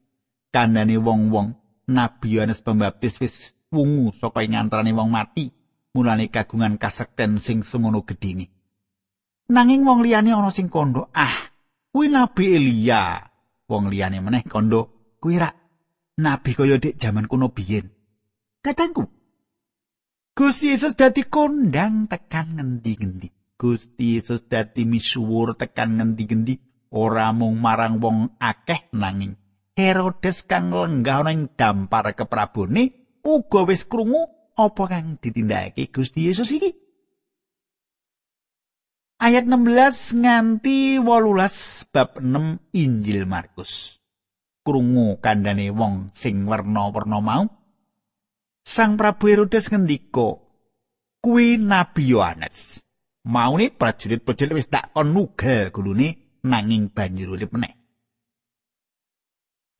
Kandhane 0.50 0.98
wong-wong 0.98 1.54
Nabi 1.86 2.28
Yohanes 2.36 2.66
Pembaptis 2.66 3.22
wis 3.22 3.54
wungu 3.70 4.10
saka 4.18 4.42
ing 4.42 4.58
wong 4.98 5.10
mati. 5.14 5.54
Mulane 5.96 6.28
kagungan 6.28 6.76
kasekten 6.76 7.40
sing 7.40 7.64
semono 7.64 8.04
gedhine. 8.04 8.52
Nanging 9.48 9.86
wong 9.86 10.02
liyane 10.04 10.34
ana 10.34 10.50
sing 10.52 10.68
kandha, 10.68 11.08
ah 11.14 11.54
kuwi 11.94 12.10
nabi 12.12 12.58
Elia. 12.58 13.22
Wong 13.70 13.88
liyane 13.88 14.20
meneh 14.20 14.44
kondo 14.44 15.14
kuwi 15.22 15.40
rak 15.40 15.56
nabi 16.20 16.52
kaya 16.58 16.82
dik 16.82 16.98
jaman 17.00 17.30
kuno 17.30 17.54
biyen. 17.54 17.94
Katangku. 18.60 19.15
Gusti 20.36 20.76
Yesus 20.76 21.00
dadi 21.00 21.24
kondang 21.24 22.12
tekan 22.12 22.60
ngendi-ngendi. 22.60 23.32
Gusti 23.56 24.20
Yesus 24.20 24.44
dadi 24.52 24.84
misuwur 24.84 25.56
tekan 25.56 25.96
ngendi-ngendi 25.96 26.60
ora 26.92 27.32
mung 27.32 27.56
marang 27.64 28.04
wong 28.04 28.36
akeh 28.36 28.92
nanging 28.92 29.40
Herodes 29.80 30.44
kang 30.44 30.76
lenggah 30.76 31.24
ana 31.24 31.32
ing 31.32 31.48
dampar 31.56 32.12
keprabone 32.20 33.16
uga 33.24 33.64
wis 33.64 33.88
krungu 33.88 34.28
apa 34.60 34.84
kang 34.92 35.16
ditindakake 35.24 35.88
Gusti 35.88 36.28
Yesus 36.28 36.52
iki. 36.52 36.72
ayat 39.24 39.48
16 39.48 40.20
nganti 40.20 41.00
18 41.00 41.96
bab 41.96 42.20
6 42.20 42.76
Injil 42.76 43.24
Markus. 43.24 44.04
Krungu 44.68 45.16
kandhane 45.24 45.72
wong 45.72 46.12
sing 46.12 46.44
werna-werna 46.44 47.24
mau. 47.24 47.65
Sang 48.66 48.98
Prabu 48.98 49.30
Herodes 49.30 49.70
ngendika, 49.70 50.42
"Kuwi 51.22 51.62
Nabi 51.62 52.10
Yohanes." 52.10 52.82
Maune 53.26 53.70
prajurit-prajurit 53.70 54.54
wis 54.54 54.70
tak 54.70 54.94
kon 54.94 55.14
nugel 55.14 55.70
gulune 55.70 56.42
nanging 56.46 56.90
banjur 56.90 57.38
urip 57.38 57.54
meneh. 57.54 57.74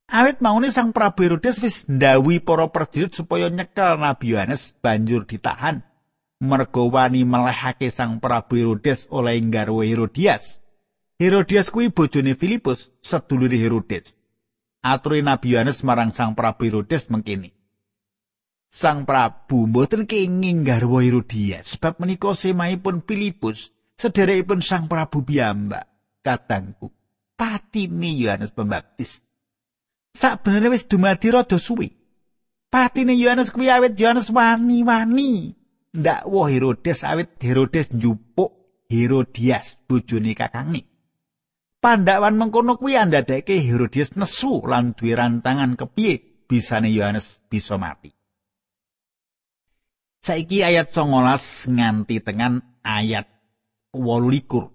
Awit 0.10 0.42
maune 0.42 0.70
Sang 0.70 0.94
Prabu 0.94 1.26
Herodes 1.26 1.62
wis 1.62 1.90
ndawuhi 1.90 2.42
para 2.42 2.70
prajurit 2.70 3.14
supaya 3.14 3.50
nyekel 3.50 3.98
Nabi 3.98 4.38
Yohanes 4.38 4.78
banjur 4.82 5.26
ditahan. 5.26 5.82
merga 6.40 6.84
wani 6.84 7.24
melehake 7.24 7.90
sang 7.92 8.20
Prabu 8.20 8.56
Herodes 8.60 9.08
oleh 9.10 9.40
garwa 9.50 9.86
Herodias. 9.88 10.60
Herodias 11.20 11.72
kuwi 11.72 11.90
bojone 11.90 12.36
Filipus, 12.36 12.92
sedulure 13.02 13.56
Herodes. 13.58 14.20
Aturi 14.84 15.24
Nabi 15.24 15.56
Yohanes 15.56 15.82
marang 15.88 16.12
sang 16.12 16.36
Prabu 16.36 16.68
Herodes 16.68 17.08
mengkini. 17.10 17.56
Sang 18.70 19.08
Prabu 19.08 19.68
mboten 19.68 20.04
kenging 20.04 20.68
garwa 20.68 21.00
Herodias, 21.00 21.76
sebab 21.76 22.02
menika 22.04 22.36
semahipun 22.36 23.04
Filipus, 23.06 23.72
sederekipun 23.96 24.60
sang 24.60 24.92
Prabu 24.92 25.24
piyambak. 25.24 25.88
Katangku, 26.26 26.90
patine 27.38 28.10
Yohanes 28.18 28.50
Pembaptis. 28.50 29.22
Sak 30.16 30.42
bener 30.42 30.74
wis 30.74 30.90
dumadi 30.90 31.30
rada 31.30 31.60
suwi. 31.60 31.92
Patine 32.72 33.14
Yohanes 33.14 33.54
kuwi 33.54 33.70
awit 33.70 34.00
Yohanes 34.00 34.32
wani-wani 34.34 35.54
ndakwa 35.94 36.50
Herodes 36.50 37.04
awit 37.04 37.38
Herodes 37.44 37.94
njupuk 37.94 38.52
Herodias 38.90 39.78
bojone 39.90 40.34
kakange. 40.34 40.82
Pandhawan 41.82 42.36
mengkono 42.40 42.78
kuwi 42.80 42.98
andadake 42.98 43.60
Herodias 43.60 44.18
nesu 44.18 44.64
lan 44.66 44.96
duwe 44.98 45.16
rantangan 45.16 45.76
kepiye 45.78 46.22
bisane 46.50 46.90
Yohanes 46.90 47.42
bisa 47.52 47.78
mati. 47.78 48.15
Saiki 50.26 50.66
ayat 50.66 50.90
19 50.90 51.70
nganti 51.70 52.18
tengan 52.18 52.66
ayat 52.82 53.30
28. 53.94 54.74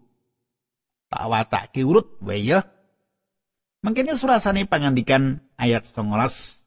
Tak 1.10 1.24
wacake 1.26 1.82
urut 1.82 2.22
wae 2.22 2.38
ya. 2.38 2.62
Mangkene 3.82 4.14
surasane 4.14 4.70
pangandikan 4.70 5.42
ayat 5.58 5.90
19 5.90 6.62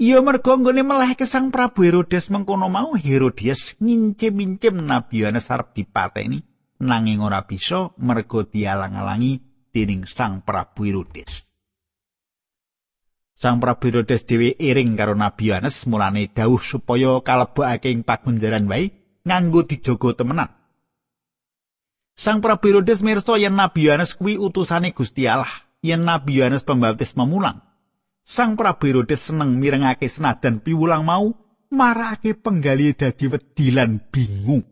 Iya 0.00 0.24
mergo 0.24 0.56
nggone 0.56 0.80
melehke 0.80 1.28
Sang 1.28 1.52
Prabu 1.52 1.84
Herodes 1.84 2.32
mengkono 2.32 2.72
mau 2.72 2.96
Herodias 2.96 3.76
ngincim-incim 3.78 4.80
Nabi 4.80 5.22
Yohanes 5.22 5.52
arep 5.52 5.76
dipateni 5.76 6.40
nanging 6.80 7.20
ora 7.20 7.44
bisa 7.44 7.92
mergo 8.00 8.42
dialang-alangi 8.48 9.38
dening 9.68 10.08
Sang 10.08 10.40
Prabu 10.40 10.88
Herodes. 10.88 11.49
Sang 13.40 13.56
Prabu 13.56 13.88
Herodes 13.88 14.28
dhewe 14.28 14.52
iring 14.60 15.00
karo 15.00 15.16
Nabi 15.16 15.48
Yohanes 15.48 15.88
mulane 15.88 16.28
dawuh 16.28 16.60
supaya 16.60 17.24
kalebokake 17.24 17.88
ing 17.88 18.04
pagunjaran 18.04 18.68
wae 18.68 18.92
nganggo 19.24 19.64
dijogo 19.64 20.12
temenan. 20.12 20.52
Sang 22.12 22.44
Prabu 22.44 22.68
Herodes 22.68 23.00
mirsa 23.00 23.40
yen 23.40 23.56
Nabi 23.56 23.88
Yohanes 23.88 24.12
kuwi 24.12 24.36
utusane 24.36 24.92
Gusti 24.92 25.24
Allah, 25.24 25.48
yen 25.80 26.04
Nabi 26.04 26.36
Yohanes 26.36 26.68
Pembaptis 26.68 27.16
memulang. 27.16 27.64
Sang 28.28 28.60
Prabu 28.60 28.92
Herodes 28.92 29.32
seneng 29.32 29.56
mirengake 29.56 30.04
senadan 30.04 30.60
piwulang 30.60 31.08
mau 31.08 31.32
marake 31.72 32.36
penggali 32.36 32.92
dadi 32.92 33.24
wedilan 33.24 34.04
bingung. 34.12 34.68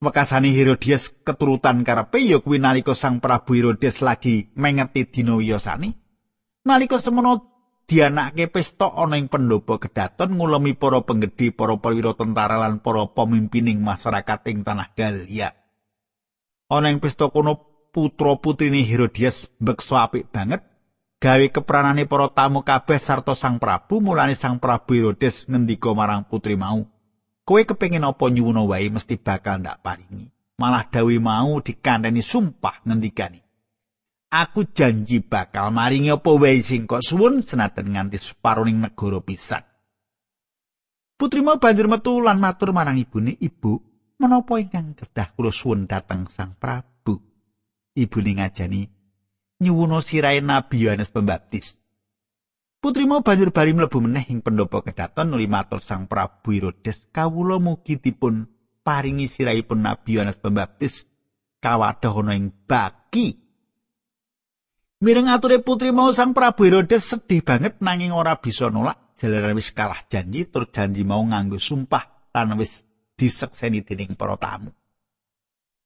Wekasane 0.00 0.48
Herodias 0.48 1.12
keturutan 1.28 1.84
karepe 1.84 2.24
ya 2.24 2.40
kuwi 2.40 2.56
nalika 2.56 2.96
Sang 2.96 3.20
Prabu 3.20 3.52
Herodes 3.52 4.00
lagi 4.00 4.48
mengeti 4.56 5.04
dina 5.12 5.36
wiyosane. 5.36 6.07
Nalika 6.68 7.00
semono 7.00 7.32
dianake 7.88 8.44
pesta 8.52 8.92
ana 8.92 9.16
ing 9.16 9.32
pendopo 9.32 9.80
kedaton 9.80 10.36
ngulemi 10.36 10.76
para 10.76 11.00
penggede, 11.00 11.48
para 11.48 11.80
perwira 11.80 12.12
tentara 12.12 12.60
lan 12.60 12.84
para 12.84 13.08
pemimpining 13.08 13.80
masyarakat 13.80 14.40
ing 14.52 14.68
tanah 14.68 14.92
Galia. 14.92 15.56
Ana 16.68 16.92
ing 16.92 17.00
pesta 17.00 17.32
kono 17.32 17.56
putra-putrine 17.88 18.84
Herodias 18.84 19.48
beksa 19.56 20.04
apik 20.04 20.28
banget 20.28 20.60
gawe 21.24 21.46
kepranane 21.48 22.04
para 22.04 22.28
tamu 22.28 22.60
kabeh 22.60 23.00
sarta 23.00 23.32
Sang 23.32 23.56
Prabu 23.56 24.04
mulane 24.04 24.36
Sang 24.36 24.60
Prabu 24.60 24.92
Herodes 24.92 25.48
ngendika 25.48 25.96
marang 25.96 26.28
putri 26.28 26.52
mau 26.52 26.84
kowe 27.48 27.62
kepengin 27.64 28.04
apa 28.04 28.28
nyuwuna 28.28 28.68
wae 28.68 28.92
mesti 28.92 29.16
bakal 29.16 29.64
ndak 29.64 29.80
paringi 29.80 30.28
malah 30.60 30.84
dawi 30.84 31.16
mau 31.16 31.64
dikandani 31.64 32.20
sumpah 32.20 32.84
ngendikani 32.84 33.40
aku 34.28 34.68
janji 34.72 35.24
bakal 35.24 35.72
maringi 35.72 36.12
apa 36.12 36.30
wae 36.36 36.60
sing 36.60 36.84
kok 36.84 37.04
suwun 37.04 37.40
senajan 37.40 37.92
nganti 37.92 38.20
separuning 38.20 38.80
negara 38.80 39.20
pisan 39.24 39.64
Putri 41.18 41.42
mau 41.42 41.58
banjur 41.58 41.90
metu 41.90 42.22
lan 42.22 42.38
matur 42.38 42.70
marang 42.70 42.94
ibune, 42.94 43.34
"Ibu, 43.34 43.72
menapa 44.22 44.62
ingkang 44.62 44.94
kedah 44.94 45.34
kula 45.34 45.50
suwun 45.50 45.90
dhateng 45.90 46.30
Sang 46.30 46.54
Prabu?" 46.54 47.18
Ibune 47.98 48.38
ngajani, 48.38 48.86
nyuwuna 49.58 49.98
sirahe 49.98 50.38
Nabi 50.38 50.86
Yohanes 50.86 51.10
Pembaptis. 51.10 51.74
Putri 52.78 53.10
mau 53.10 53.26
banjur 53.26 53.50
bali 53.50 53.74
mlebu 53.74 53.98
meneh 53.98 54.30
ing 54.30 54.46
pendopo 54.46 54.78
kedaton 54.86 55.34
nuli 55.34 55.50
matur 55.50 55.82
Sang 55.82 56.06
Prabu 56.06 56.54
Herodes 56.54 57.10
kawula 57.10 57.58
mugi 57.58 57.98
dipun 57.98 58.46
paringi 58.86 59.26
sirahipun 59.26 59.82
Nabi 59.82 60.22
Yohanes 60.22 60.38
Pembaptis 60.38 61.02
kawadah 61.58 62.14
ana 62.14 62.38
ing 62.38 62.54
baki. 62.54 63.47
Mireng 64.98 65.30
ature 65.30 65.62
putri 65.62 65.94
mau 65.94 66.10
Sang 66.10 66.34
Prabu 66.34 66.66
Herodes 66.66 67.06
sedih 67.06 67.46
banget 67.46 67.78
nanging 67.78 68.10
ora 68.10 68.34
bisa 68.42 68.66
nolak 68.66 69.14
jalaran 69.14 69.54
wis 69.54 69.70
kalah 69.70 70.02
janji 70.10 70.50
tur 70.50 70.66
janji 70.74 71.06
mau 71.06 71.22
nganggo 71.22 71.62
sumpah 71.62 72.34
lan 72.34 72.58
wis 72.58 72.82
disekseni 73.14 73.86
dening 73.86 74.18
para 74.18 74.34
tamu. 74.34 74.74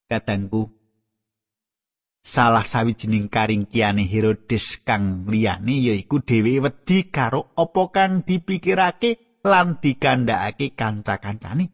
Kadangku 0.09 0.65
salah 2.25 2.65
sawijining 2.65 3.29
karingkiane 3.29 4.09
Herodes 4.09 4.81
kang 4.81 5.29
liyane 5.29 5.77
yaiku 5.93 6.25
dhewe 6.25 6.65
wedi 6.65 7.13
karo 7.13 7.53
apa 7.53 7.93
kang 7.93 8.25
dipikirake 8.25 9.45
lan 9.45 9.77
dikandhakake 9.77 10.73
kanca-kancane. 10.73 11.69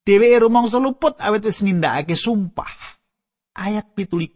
Dheweke 0.00 0.40
rumangsa 0.40 0.80
luput 0.80 1.20
awit 1.20 1.44
wis 1.44 1.60
nindakake 1.60 2.16
sumpah. 2.16 2.72
Ayat 3.52 3.92
17 3.92 4.32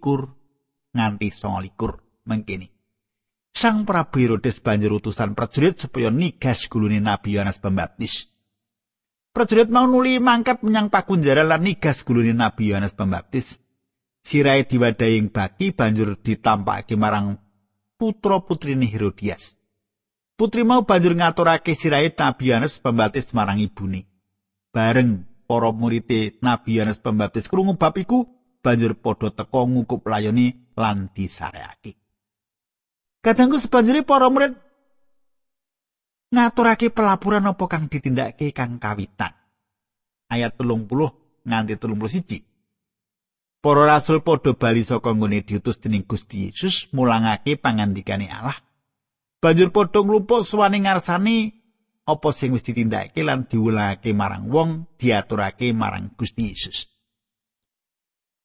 nganti 0.93 1.29
29. 1.33 2.08
Mengkini. 2.29 2.69
Sang 3.57 3.89
Prabu 3.89 4.21
Herodes 4.23 4.61
banjur 4.61 5.01
utusan 5.01 5.33
prajurit 5.33 5.81
supaya 5.81 6.13
nigas 6.13 6.69
gulune 6.69 7.01
Nabi 7.01 7.35
Yohanes 7.35 7.59
Pembaptis. 7.59 8.31
Prajurit 9.35 9.73
mau 9.73 9.89
nuli 9.89 10.21
mangkat 10.21 10.63
menyang 10.63 10.93
pakunjaran 10.93 11.49
lan 11.49 11.65
nigas 11.65 12.05
gulune 12.05 12.37
Nabi 12.37 12.71
Yohanes 12.71 12.95
Pembaptis. 12.95 13.59
Sirai 14.23 14.69
diwadahi 14.69 15.17
ing 15.17 15.33
baki 15.33 15.73
banjur 15.73 16.21
ditampakake 16.21 16.95
marang 16.95 17.41
putra 17.97 18.45
putrine 18.45 18.85
Herodias. 18.85 19.57
Putri 20.39 20.63
mau 20.63 20.87
banjur 20.87 21.19
ngaturake 21.19 21.75
sirai 21.75 22.15
Nabi 22.15 22.53
Yohanes 22.53 22.79
Pembaptis 22.79 23.35
marang 23.35 23.59
ibune. 23.59 24.07
Bareng 24.71 25.27
para 25.49 25.73
murid 25.75 26.39
Nabi 26.45 26.79
Yohanes 26.79 27.03
Pembaptis 27.03 27.51
krungu 27.51 27.75
bab 27.75 27.97
iku 27.99 28.29
banjur 28.63 28.95
padha 28.95 29.35
teka 29.35 29.67
ngukup 29.67 30.07
layoni 30.07 30.77
lan 30.79 31.11
disareake. 31.11 32.08
Kadangku 33.19 33.59
sebanjuri 33.59 34.07
para 34.07 34.31
murid 34.31 34.55
ngaturake 36.31 36.93
pelaporan 36.95 37.51
apa 37.51 37.65
kang 37.67 37.91
ditindakake 37.91 38.55
kang 38.55 38.79
kawitan. 38.79 39.35
Ayat 40.29 40.55
30 40.61 40.87
nganti 41.49 41.75
31. 41.81 42.47
Para 43.59 43.91
rasul 43.91 44.23
padha 44.23 44.55
bali 44.55 44.87
saka 44.87 45.11
nggone 45.11 45.43
diutus 45.43 45.83
dening 45.83 46.07
Gusti 46.07 46.47
Yesus 46.47 46.87
mulangake 46.95 47.59
pangandikane 47.59 48.31
Allah. 48.31 48.55
Banjur 49.43 49.75
padha 49.75 49.99
nglumpuk 50.05 50.47
suwane 50.47 50.79
ngarsane 50.79 51.59
apa 52.07 52.29
sing 52.31 52.55
wis 52.55 52.63
ditindakake 52.63 53.27
lan 53.27 53.51
diwulangake 53.51 54.15
marang 54.15 54.47
wong 54.47 54.87
diaturake 54.95 55.75
marang 55.75 56.15
Gusti 56.15 56.55
Yesus. 56.55 56.87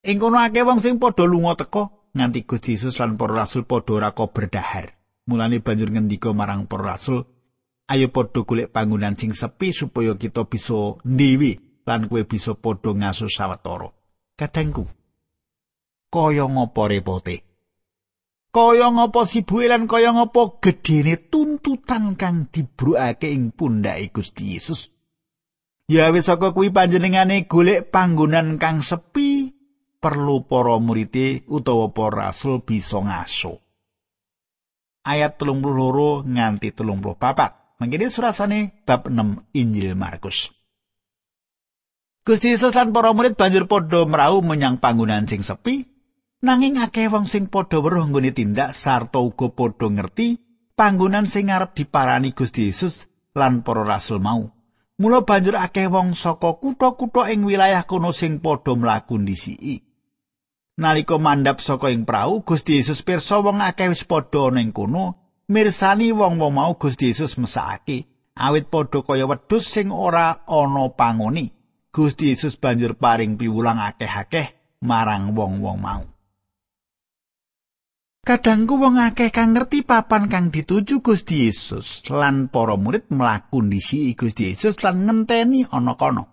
Ing 0.03 0.17
kono 0.17 0.41
akeh 0.41 0.65
wong 0.65 0.81
sing 0.81 0.97
padha 0.97 1.29
lunga 1.29 1.61
teka 1.61 2.02
nganti 2.13 2.45
Gusti 2.45 2.77
Yesus 2.77 3.01
lan 3.01 3.17
para 3.17 3.33
rasul 3.43 3.65
padha 3.65 3.97
ora 3.97 4.09
berdahar. 4.13 4.93
Mulane 5.25 5.59
banjur 5.59 5.89
ngendika 5.89 6.29
marang 6.31 6.69
para 6.69 6.95
rasul, 6.95 7.25
"Ayo 7.89 8.13
padha 8.13 8.45
golek 8.45 8.69
panggonan 8.69 9.17
sing 9.17 9.33
sepi 9.33 9.73
supaya 9.73 10.13
kita 10.15 10.45
bisa 10.45 11.01
ndiwi 11.03 11.83
lan 11.89 12.07
kowe 12.07 12.21
bisa 12.23 12.53
padha 12.53 12.93
ngaso 12.93 13.25
sawetara." 13.27 13.89
Kadangku, 14.33 14.89
kaya 16.09 16.45
ngapa 16.49 16.83
repote? 16.89 17.37
Kaya 18.53 18.93
ngapa 18.93 19.25
sibuke 19.25 19.65
lan 19.65 19.89
kaya 19.89 20.13
ngapa 20.13 20.61
gedene 20.61 21.17
tuntutan 21.17 22.13
kang 22.13 22.49
dibrukake 22.53 23.33
ing 23.33 23.49
pundhake 23.49 24.13
Gusti 24.13 24.53
Yesus? 24.53 24.93
Ya 25.89 26.13
wis 26.13 26.29
saka 26.29 26.53
kuwi 26.53 26.69
panjenengane 26.69 27.49
golek 27.49 27.89
panggonan 27.89 28.61
kang 28.61 28.81
sepi 28.81 29.52
perlu 30.03 30.43
para 30.43 30.75
murite 30.83 31.47
utawa 31.47 31.95
para 31.95 32.27
rasul 32.27 32.59
bisa 32.59 32.99
ngaso. 32.99 33.63
Ayat 35.07 35.39
32 35.39 36.27
nganti 36.27 36.75
34. 36.75 37.79
Mangkene 37.79 38.07
surasane 38.11 38.59
bab 38.83 39.07
6 39.07 39.55
Injil 39.55 39.95
Markus. 39.95 40.51
Gusti 42.23 42.55
Yesus 42.55 42.71
lan 42.71 42.95
para 42.95 43.11
murid 43.11 43.35
banjur 43.35 43.67
padha 43.67 44.07
mrau 44.07 44.39
menyang 44.39 44.79
panggonan 44.79 45.27
sing 45.27 45.43
sepi, 45.43 45.83
nanging 46.39 46.79
akeh 46.79 47.11
wong 47.11 47.27
sing 47.27 47.51
padha 47.51 47.83
weruh 47.83 48.07
nggone 48.07 48.31
tindak 48.31 48.71
sarta 48.71 49.19
uga 49.19 49.51
padha 49.51 49.91
ngerti 49.91 50.39
panggonan 50.71 51.27
sing 51.27 51.51
arep 51.51 51.75
diparani 51.75 52.31
Gusti 52.31 52.71
Yesus 52.71 53.11
lan 53.35 53.67
para 53.67 53.83
rasul 53.83 54.23
mau. 54.23 54.47
Mula 55.03 55.27
banjur 55.27 55.59
akeh 55.59 55.91
wong 55.91 56.15
saka 56.15 56.55
kutha-kutha 56.63 57.27
ing 57.27 57.43
wilayah 57.43 57.83
kono 57.83 58.15
sing 58.15 58.39
padha 58.39 58.71
mlaku 58.71 59.19
ndisiki. 59.19 59.92
Nalika 60.73 61.21
mandhap 61.21 61.61
saka 61.61 61.93
ing 61.93 62.01
prau, 62.01 62.41
Gusti 62.41 62.81
Yesus 62.81 63.05
pirsa 63.05 63.37
wong 63.45 63.61
akeh 63.61 63.93
wis 63.93 64.09
padha 64.09 64.49
ana 64.49 64.57
ing 64.57 64.73
kono, 64.73 65.37
mirsani 65.53 66.09
wong-wong 66.09 66.49
mau 66.49 66.73
Gusti 66.81 67.13
Yesus 67.13 67.37
mesake, 67.37 68.09
awit 68.33 68.73
padha 68.73 69.05
kaya 69.05 69.29
wedhus 69.29 69.69
sing 69.69 69.93
ora 69.93 70.41
ana 70.49 70.89
pangoni. 70.97 71.53
Gusti 71.93 72.33
Yesus 72.33 72.57
banjur 72.57 72.97
paring 72.97 73.37
piwulang 73.37 73.77
akeh-akeh 73.77 74.81
marang 74.81 75.37
wong-wong 75.37 75.77
mau. 75.77 76.01
Kadangku 78.25 78.81
wong 78.81 78.97
akeh 78.97 79.29
kang 79.29 79.53
ngerti 79.53 79.85
papan 79.85 80.25
kang 80.25 80.49
dituju 80.49 81.05
Gusti 81.05 81.45
Yesus 81.45 82.01
lan 82.09 82.49
para 82.49 82.73
murid 82.81 83.13
mlaku 83.13 83.61
ndisi 83.61 84.09
Gusti 84.17 84.49
Yesus 84.49 84.81
lan 84.81 85.05
ngenteni 85.05 85.69
ana 85.69 85.93
kono. 85.93 86.32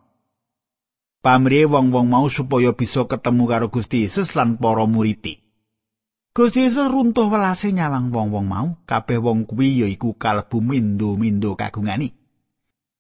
Pamrihe 1.20 1.68
wong-wong 1.68 2.08
mau 2.08 2.26
supaya 2.32 2.72
bisa 2.72 3.04
ketemu 3.04 3.44
karo 3.44 3.66
Gusti 3.68 4.08
Yesus 4.08 4.32
lan 4.32 4.56
para 4.56 4.88
murid. 4.88 5.40
Gusti 6.32 6.60
Yesus 6.64 6.88
runtuh 6.88 7.28
welase 7.28 7.72
nyawang 7.76 8.08
wong-wong 8.08 8.46
mau, 8.48 8.68
kabeh 8.88 9.20
wong 9.20 9.44
kuwi 9.44 9.84
yaiku 9.84 10.16
kalbu 10.16 10.64
mindo-mindo 10.64 11.52
kagungani. 11.54 12.16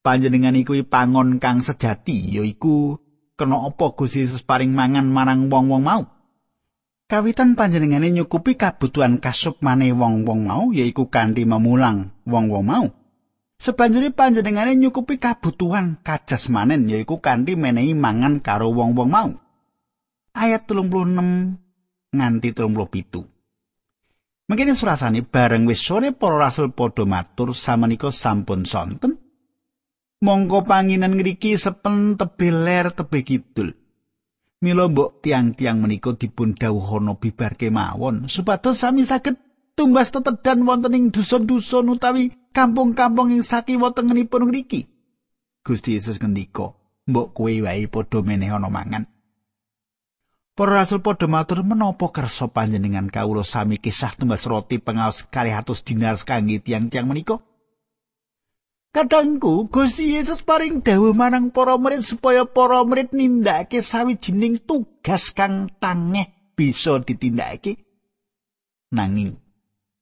Panjenengan 0.00 0.56
iku 0.56 0.76
pangon 0.88 1.36
kang 1.36 1.60
sejati 1.60 2.36
yaiku 2.36 3.00
kena 3.36 3.64
apa 3.64 3.96
Gusti 3.96 4.28
Yesus 4.28 4.44
paring 4.44 4.72
mangan 4.72 5.08
marang 5.08 5.48
wong-wong 5.48 5.82
mau. 5.84 6.02
Kawitan 7.10 7.58
panjenengane 7.58 8.14
nyukupi 8.14 8.54
kabutuhan 8.54 9.18
kasup 9.18 9.58
maneh 9.66 9.90
wong-wong 9.90 10.46
mau 10.46 10.70
yaiku 10.70 11.10
kanthi 11.10 11.42
memulang 11.48 12.12
wong-wong 12.28 12.64
mau. 12.68 12.86
Sebanjuri 13.60 14.08
panjenengane 14.08 14.72
nyukupi 14.72 15.20
kabutuhan 15.20 16.00
kajasmanen 16.00 16.88
yaiku 16.88 17.20
kanthi 17.20 17.60
menehi 17.60 17.92
mangan 17.92 18.40
karo 18.40 18.72
wong-wong 18.72 19.10
mau. 19.12 19.36
Ayat 20.32 20.64
36 20.64 22.16
nganti 22.16 22.48
37. 22.56 24.48
Mengkene 24.48 24.72
surasane 24.72 25.20
bareng 25.20 25.68
wis 25.68 25.84
sore 25.84 26.16
para 26.16 26.40
rasul 26.40 26.72
padha 26.72 27.04
matur 27.04 27.52
samenika 27.52 28.08
sampun 28.08 28.64
sonten. 28.64 29.20
Mongko 30.24 30.64
panginan 30.64 31.20
ngriki 31.20 31.60
sepen 31.60 32.16
tebih 32.16 32.56
ler 32.64 32.96
tebih 32.96 33.28
kidul. 33.28 33.76
Mila 34.64 34.88
mbok 34.88 35.20
tiang-tiang 35.20 35.84
menika 35.84 36.16
dipun 36.16 36.56
dawuhana 36.56 37.16
bibar 37.20 37.60
kemawon 37.60 38.24
supados 38.24 38.80
sami 38.80 39.04
saged 39.04 39.49
tumbas 39.78 40.12
tetedan 40.14 40.66
wonten 40.66 40.96
ing 40.96 41.04
dusun-dusun 41.14 41.92
utawi 41.94 42.34
kampung-kampung 42.50 43.34
ing 43.34 43.42
sakiwa 43.46 43.94
tengenipun 43.94 44.50
ngriki. 44.50 44.90
Gusti 45.60 45.96
Yesus 45.96 46.18
ngendika, 46.18 46.74
"Mbok 47.06 47.28
kowe 47.36 47.52
wae 47.64 47.84
padha 47.86 48.18
meneh 48.24 48.50
ana 48.50 48.68
mangan." 48.72 49.04
Para 50.56 50.84
rasul 50.84 51.00
padha 51.00 51.24
matur 51.24 51.64
menapa 51.64 52.12
kersa 52.12 52.50
panjenengan 52.52 53.08
kawula 53.08 53.46
sami 53.46 53.80
kisah 53.80 54.12
tumbas 54.12 54.44
roti 54.44 54.76
pengaos 54.76 55.24
kali 55.24 55.54
atus 55.56 55.80
dinar 55.86 56.20
kangge 56.20 56.60
tiang-tiang 56.60 57.08
menika? 57.08 57.40
Kadangku 58.90 59.70
Gusti 59.70 60.18
Yesus 60.18 60.42
paring 60.42 60.82
dawuh 60.82 61.14
marang 61.14 61.54
para 61.54 61.78
murid 61.78 62.02
supaya 62.02 62.42
para 62.42 62.82
murid 62.82 63.14
nindakake 63.14 63.86
sawijining 63.86 64.58
tugas 64.58 65.30
kang 65.30 65.70
tangeh 65.78 66.26
bisa 66.58 66.98
ditindakake. 66.98 67.86
Nanging 68.90 69.38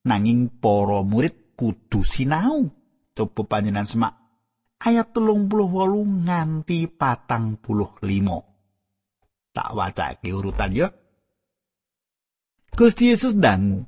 nanging 0.07 0.61
para 0.63 1.03
murid 1.03 1.57
kudu 1.59 2.07
sinau. 2.07 2.69
Coba 3.17 3.43
panjenengan 3.59 3.89
semak 3.89 4.15
ayat 4.79 5.11
telung 5.11 5.51
puluh 5.51 5.67
wolu 5.67 6.07
nganti 6.23 6.87
patang 6.87 7.59
puluh 7.59 7.99
limo. 8.07 8.47
Tak 9.51 9.75
wacake 9.75 10.31
urutan 10.31 10.71
ya. 10.71 10.87
Gusti 12.79 13.11
Yesus 13.11 13.35
dangu, 13.35 13.83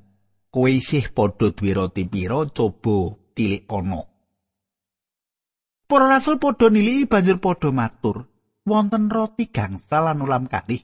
kowe 0.51 0.67
isih 0.67 1.15
padha 1.15 1.55
duwe 1.55 1.71
roti 1.79 2.03
pira 2.11 2.43
coba 2.51 3.15
tilik 3.39 3.71
ana. 3.71 4.03
Para 5.87 6.11
rasul 6.11 6.43
padha 6.43 6.67
niliki 6.75 7.07
banjur 7.07 7.39
padha 7.39 7.71
matur, 7.71 8.27
wonten 8.67 9.07
roti 9.07 9.47
gangsal 9.47 10.11
lan 10.11 10.27
ulam 10.27 10.51
kalih. 10.51 10.83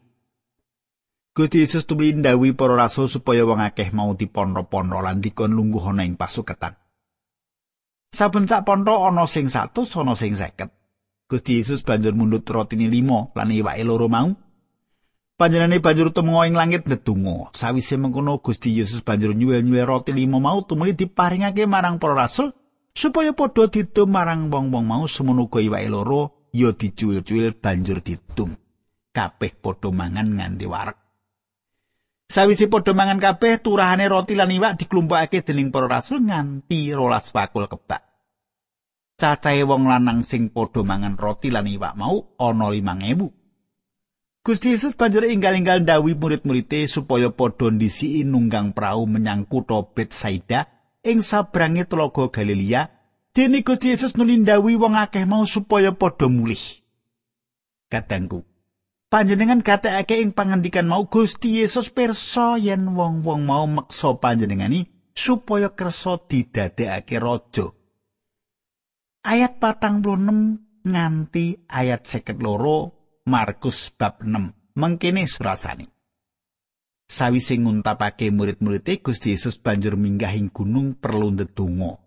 Gusti 1.37 1.61
Yesus 1.61 1.85
tumindh 1.85 2.25
ndhawuhi 2.25 2.57
para 2.57 2.81
rasul 2.81 3.13
supaya 3.13 3.45
wong 3.45 3.61
akeh 3.61 3.93
mau 3.93 4.17
dipondo-pondo 4.17 5.05
lan 5.05 5.21
dikon 5.21 5.53
lungguh 5.53 5.85
ana 5.93 6.09
ing 6.09 6.17
pasuketan. 6.17 6.81
Saben 8.09 8.49
sak 8.49 8.65
pontho 8.65 9.05
ana 9.05 9.29
sing 9.29 9.53
100 9.53 9.77
ana 10.01 10.17
sing 10.17 10.33
50. 10.33 10.73
Gusti 11.29 11.61
Yesus 11.61 11.85
banjur 11.85 12.17
mundhut 12.17 12.49
rotine 12.49 12.89
5 12.89 13.37
lan 13.37 13.53
iwake 13.53 13.85
loro 13.85 14.09
mau. 14.09 14.33
Panjenengane 15.37 15.85
banjur 15.85 16.09
tumeka 16.17 16.49
ing 16.49 16.57
langit 16.57 16.89
ndedonga. 16.89 17.53
Sawise 17.53 18.01
mengkono 18.01 18.41
Gusti 18.41 18.73
Yesus 18.73 19.05
banjur 19.05 19.37
nyuwel-nyuwel 19.37 19.85
roti 19.85 20.17
lima 20.17 20.41
mau 20.41 20.65
tumuli 20.65 20.97
diparingake 20.97 21.69
marang 21.69 22.01
para 22.01 22.17
rasul 22.17 22.57
supaya 22.97 23.37
padha 23.37 23.69
didum 23.69 24.09
marang 24.09 24.49
wong-wong 24.49 24.89
mau 24.89 25.05
semono 25.05 25.53
iwake 25.53 25.89
loro 25.93 26.49
ya 26.57 26.73
dicuil-cuil 26.73 27.61
banjur 27.61 28.01
didum. 28.01 28.57
Kabeh 29.13 29.53
padha 29.61 29.93
mangan 29.93 30.33
nganti 30.33 30.65
warek. 30.65 31.06
Sawise 32.27 32.67
padha 32.67 32.91
mangan 32.91 33.23
kabeh, 33.23 33.63
turahane 33.63 34.11
roti 34.11 34.35
lan 34.35 34.51
iwak 34.51 34.83
diklumpukake 34.83 35.47
dening 35.47 35.71
para 35.71 35.87
rasul 35.87 36.27
nganti 36.27 36.91
rolas 36.91 37.31
bakul 37.31 37.71
kebak. 37.71 38.03
Cacahe 39.17 39.63
wong 39.63 39.87
lanang 39.87 40.27
sing 40.27 40.51
padha 40.51 40.83
mangan 40.83 41.15
roti 41.15 41.55
lan 41.55 41.71
iwak 41.71 41.95
mau 41.95 42.35
ana 42.37 42.67
5000. 42.75 43.31
Gusti 44.47 44.75
Yesus 44.75 44.95
banjur 44.95 45.27
inggal-inggal 45.27 45.83
ndawi 45.83 46.15
murid-muride 46.15 46.87
supaya 46.87 47.31
padha 47.31 47.71
ndisiki 47.71 48.23
nunggang 48.23 48.75
prau 48.75 49.07
menyang 49.07 49.47
kutha 49.47 49.87
Betsaida 49.91 50.71
ing 51.03 51.23
sabrange 51.23 51.87
telaga 51.87 52.31
Galilea. 52.31 52.91
Dene 53.35 53.63
Gusti 53.63 53.95
Yesus 53.95 54.19
nuli 54.19 54.39
ndawi 54.39 54.75
wong 54.75 54.99
akeh 54.99 55.27
mau 55.27 55.47
supaya 55.47 55.95
padha 55.95 56.27
mulih. 56.27 56.83
Kadangku, 57.87 58.43
panjenengan 59.07 59.63
gatekake 59.63 60.21
ing 60.23 60.35
pangandikan 60.35 60.87
mau 60.91 61.07
Gusti 61.07 61.63
Yesus 61.63 61.91
pirsa 61.95 62.59
yen 62.59 62.95
wong-wong 62.95 63.47
mau 63.47 63.65
meksa 63.67 64.19
panjenengani 64.19 64.91
supaya 65.17 65.73
kersa 65.73 66.21
didadekake 66.21 67.17
raja. 67.17 67.73
Ayat 69.27 69.59
patang 69.59 70.05
puluh 70.05 70.23
nganti 70.87 71.67
ayat 71.67 72.07
seket 72.07 72.39
loro 72.39 72.95
Markus 73.27 73.91
bab 73.91 74.23
6 74.23 74.79
mengkene 74.79 75.27
surasane. 75.27 75.91
Sawise 77.11 77.59
nguntapake 77.59 78.31
murid-muride 78.31 79.03
Gusti 79.03 79.35
Yesus 79.35 79.59
banjur 79.59 79.99
minggahing 79.99 80.51
gunung 80.55 80.95
perlu 80.95 81.35
ndedonga. 81.35 82.06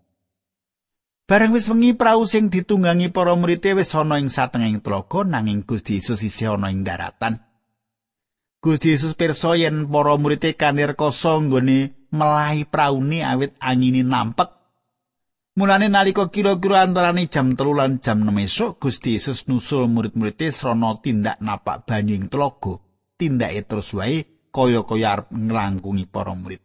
Bareng 1.30 1.54
wis 1.54 1.70
wengi 1.70 1.94
prau 1.94 2.26
sing 2.26 2.50
ditunggangi 2.50 3.14
para 3.14 3.38
murid 3.38 3.62
wis 3.62 3.94
ana 3.94 4.18
ing 4.18 4.26
satengahing 4.26 4.82
tlaga 4.82 5.22
nanging 5.22 5.62
Gusti 5.62 6.02
Yesus 6.02 6.26
isih 6.26 6.58
ana 6.58 6.74
ing 6.74 6.82
daratan. 6.82 7.38
Gusti 8.58 8.90
Yesus 8.90 9.14
pirsa 9.14 9.54
yen 9.54 9.86
para 9.86 10.18
murid 10.18 10.42
kanir 10.58 10.98
koso 10.98 11.38
nggone 11.38 11.94
melahi 12.10 12.66
praune 12.66 13.22
awit 13.22 13.54
angine 13.62 14.02
nampek. 14.02 14.50
Mulane 15.54 15.86
nalika 15.86 16.26
kira-kira 16.34 16.82
antarane 16.82 17.30
jam 17.30 17.54
telu 17.54 17.78
lan 17.78 18.02
jam 18.02 18.26
6 18.26 18.34
esuk 18.50 18.82
Gusti 18.82 19.14
Yesus 19.14 19.46
nusul 19.46 19.86
murid-muride 19.86 20.50
srana 20.50 20.98
tindak 20.98 21.38
napak 21.38 21.86
banyu 21.86 22.18
ing 22.18 22.26
tlaga. 22.26 22.82
Tindake 23.14 23.62
terus 23.70 23.94
wae 23.94 24.26
kaya-kaya 24.50 25.14
arep 25.14 25.30
nglangkungi 25.30 26.10
para 26.10 26.34
murid. 26.34 26.58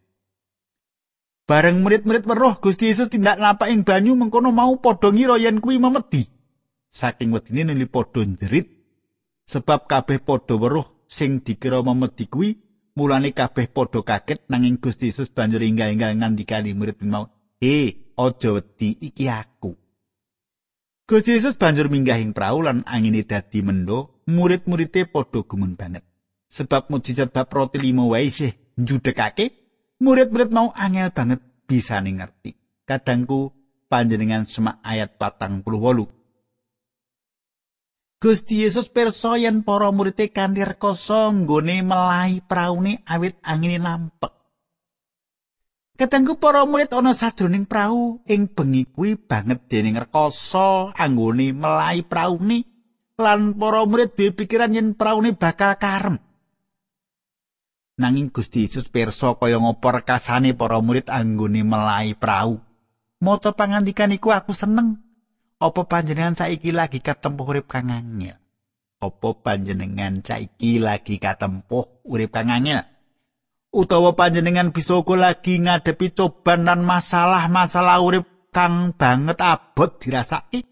Bareng 1.46 1.86
murid-murid 1.86 2.26
weruh 2.26 2.58
Gusti 2.58 2.90
Yesus 2.90 3.14
tindak 3.14 3.38
napak 3.38 3.70
ing 3.70 3.86
banyu 3.86 4.18
mengkono 4.18 4.50
mau 4.50 4.82
padha 4.82 5.14
ngira 5.14 5.38
yen 5.38 5.62
kuwi 5.62 5.78
memedi. 5.78 6.26
Saking 6.90 7.30
wedine 7.30 7.70
nuli 7.70 7.86
padha 7.86 8.26
njerit 8.26 8.66
sebab 9.46 9.86
kabeh 9.86 10.26
padha 10.26 10.58
weruh 10.58 11.06
sing 11.06 11.46
dikira 11.46 11.86
memedi 11.86 12.26
kuwi 12.26 12.58
mulane 12.98 13.30
kabeh 13.30 13.70
padha 13.70 14.02
kaget 14.02 14.50
nanging 14.50 14.82
Gusti 14.82 15.14
Yesus 15.14 15.30
banjur 15.30 15.62
inggal-inggal 15.62 16.18
ngandikani 16.18 16.74
murid 16.74 16.98
mau, 17.06 17.30
"Eh, 17.62 18.10
aja 18.18 18.50
wedi 18.58 18.98
iki 18.98 19.30
aku." 19.30 19.78
Gusti 21.06 21.38
Yesus 21.38 21.62
banjur 21.62 21.94
minggahing 21.94 22.34
prau 22.34 22.66
lan 22.66 22.82
angine 22.90 23.22
dadi 23.22 23.62
mendo, 23.62 24.26
murid-muride 24.26 25.06
padha 25.06 25.46
gumun 25.46 25.78
banget. 25.78 26.02
Sebab 26.50 26.90
mujizat 26.90 27.30
bab 27.30 27.54
roti 27.54 27.78
limo 27.78 28.10
wae 28.10 28.34
sih 28.34 28.50
njudekake 28.82 29.65
murid-murid 30.00 30.52
mau 30.52 30.72
angel 30.76 31.12
banget 31.12 31.40
bisa 31.66 32.00
ngerti. 32.04 32.56
Kadangku 32.86 33.52
panjenengan 33.90 34.46
semak 34.46 34.82
ayat 34.86 35.18
patang 35.18 35.66
puluh 35.66 35.82
wolu. 35.82 36.06
Gusti 38.22 38.66
Yesus 38.66 38.90
perso 38.90 39.38
yen 39.38 39.62
para 39.62 39.92
murid 39.94 40.18
kanthi 40.34 40.66
rekoso 40.66 41.30
nggone 41.30 41.86
melahi 41.86 42.42
praune 42.42 43.06
awit 43.06 43.38
angin 43.46 43.86
nampek. 43.86 44.34
Kadangku 45.96 46.36
para 46.42 46.66
murid 46.68 46.92
ana 46.92 47.16
sajroning 47.16 47.70
prau 47.70 48.20
ing 48.28 48.52
bengi 48.52 48.84
kuwi 48.90 49.16
banget 49.16 49.64
dening 49.72 49.96
rekoso 49.96 50.92
anggone 50.92 51.56
melahi 51.56 52.04
praune 52.04 52.68
lan 53.16 53.56
para 53.56 53.88
murid 53.88 54.12
pikiran 54.12 54.76
yen 54.76 54.98
praune 54.98 55.32
bakal 55.38 55.78
karem. 55.80 56.20
Nanging 57.96 58.32
Gusti 58.32 58.68
Yesus 58.68 58.92
pirsa 58.92 59.40
kaya 59.40 59.60
ngopo 59.60 59.88
rekasane 59.92 60.52
para 60.52 60.80
murid 60.84 61.08
anggone 61.08 61.64
melahi 61.64 62.14
prau. 62.16 62.60
Moto 63.24 63.56
pangandikan 63.56 64.12
iku 64.12 64.36
aku 64.36 64.52
seneng. 64.52 65.00
Apa 65.56 65.88
panjenengan 65.88 66.36
saiki 66.36 66.76
lagi 66.76 67.00
katempuh 67.00 67.48
urip 67.48 67.72
kang 67.72 67.88
angel? 67.88 68.36
Apa 69.00 69.30
panjenengan 69.40 70.20
saiki 70.20 70.84
lagi 70.84 71.16
katempuh 71.16 72.04
urip 72.04 72.36
kang 72.36 72.52
angel? 72.52 72.84
Utawa 73.72 74.16
panjenengan 74.16 74.72
bisa 74.76 75.00
uga 75.00 75.32
lagi 75.32 75.60
ngadepi 75.60 76.12
coban 76.12 76.68
dan 76.68 76.84
masalah-masalah 76.84 78.04
urip 78.04 78.28
kang 78.52 78.92
banget 78.92 79.40
abot 79.40 79.96
dirasaki? 79.96 80.68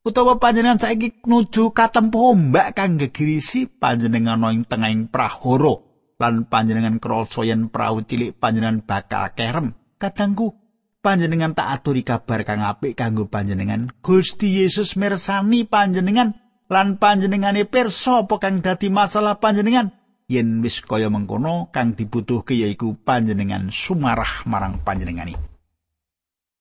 Utawa 0.00 0.40
panjenengan 0.40 0.80
saiki 0.80 1.20
nuju 1.28 1.76
katempuh 1.76 2.32
ombak 2.32 2.72
kang 2.72 2.96
gegirisi 2.96 3.68
panjenengan 3.68 4.40
ing 4.48 4.64
tengahing 4.64 5.12
prahara 5.12 5.89
lan 6.20 6.44
panjenengan 6.44 7.00
krasa 7.00 7.48
yen 7.48 7.72
prau 7.72 8.04
cilik 8.04 8.36
panjenengan 8.36 8.84
bakal 8.84 9.32
kerem. 9.32 9.72
Kadangku 9.96 10.52
panjenengan 11.00 11.56
tak 11.56 11.80
aturi 11.80 12.04
kabar 12.04 12.44
kang 12.44 12.60
apik 12.60 12.92
kanggo 12.92 13.24
panjenengan. 13.24 13.88
Gusti 14.04 14.60
Yesus 14.60 15.00
mirsani 15.00 15.64
panjenengan. 15.64 16.36
Lan 16.70 17.02
panjenengane 17.02 17.66
pirsa 17.66 18.22
apa 18.22 18.38
kang 18.38 18.62
dadi 18.62 18.92
masalah 18.92 19.42
panjenengan? 19.42 19.90
Yen 20.30 20.62
wis 20.62 20.78
kaya 20.86 21.10
mengkono 21.10 21.74
kang 21.74 21.98
dibutuhke 21.98 22.54
yaiku 22.54 22.94
panjenengan 22.94 23.74
sumarah 23.74 24.46
marang 24.46 24.78
panjenengani. 24.86 25.34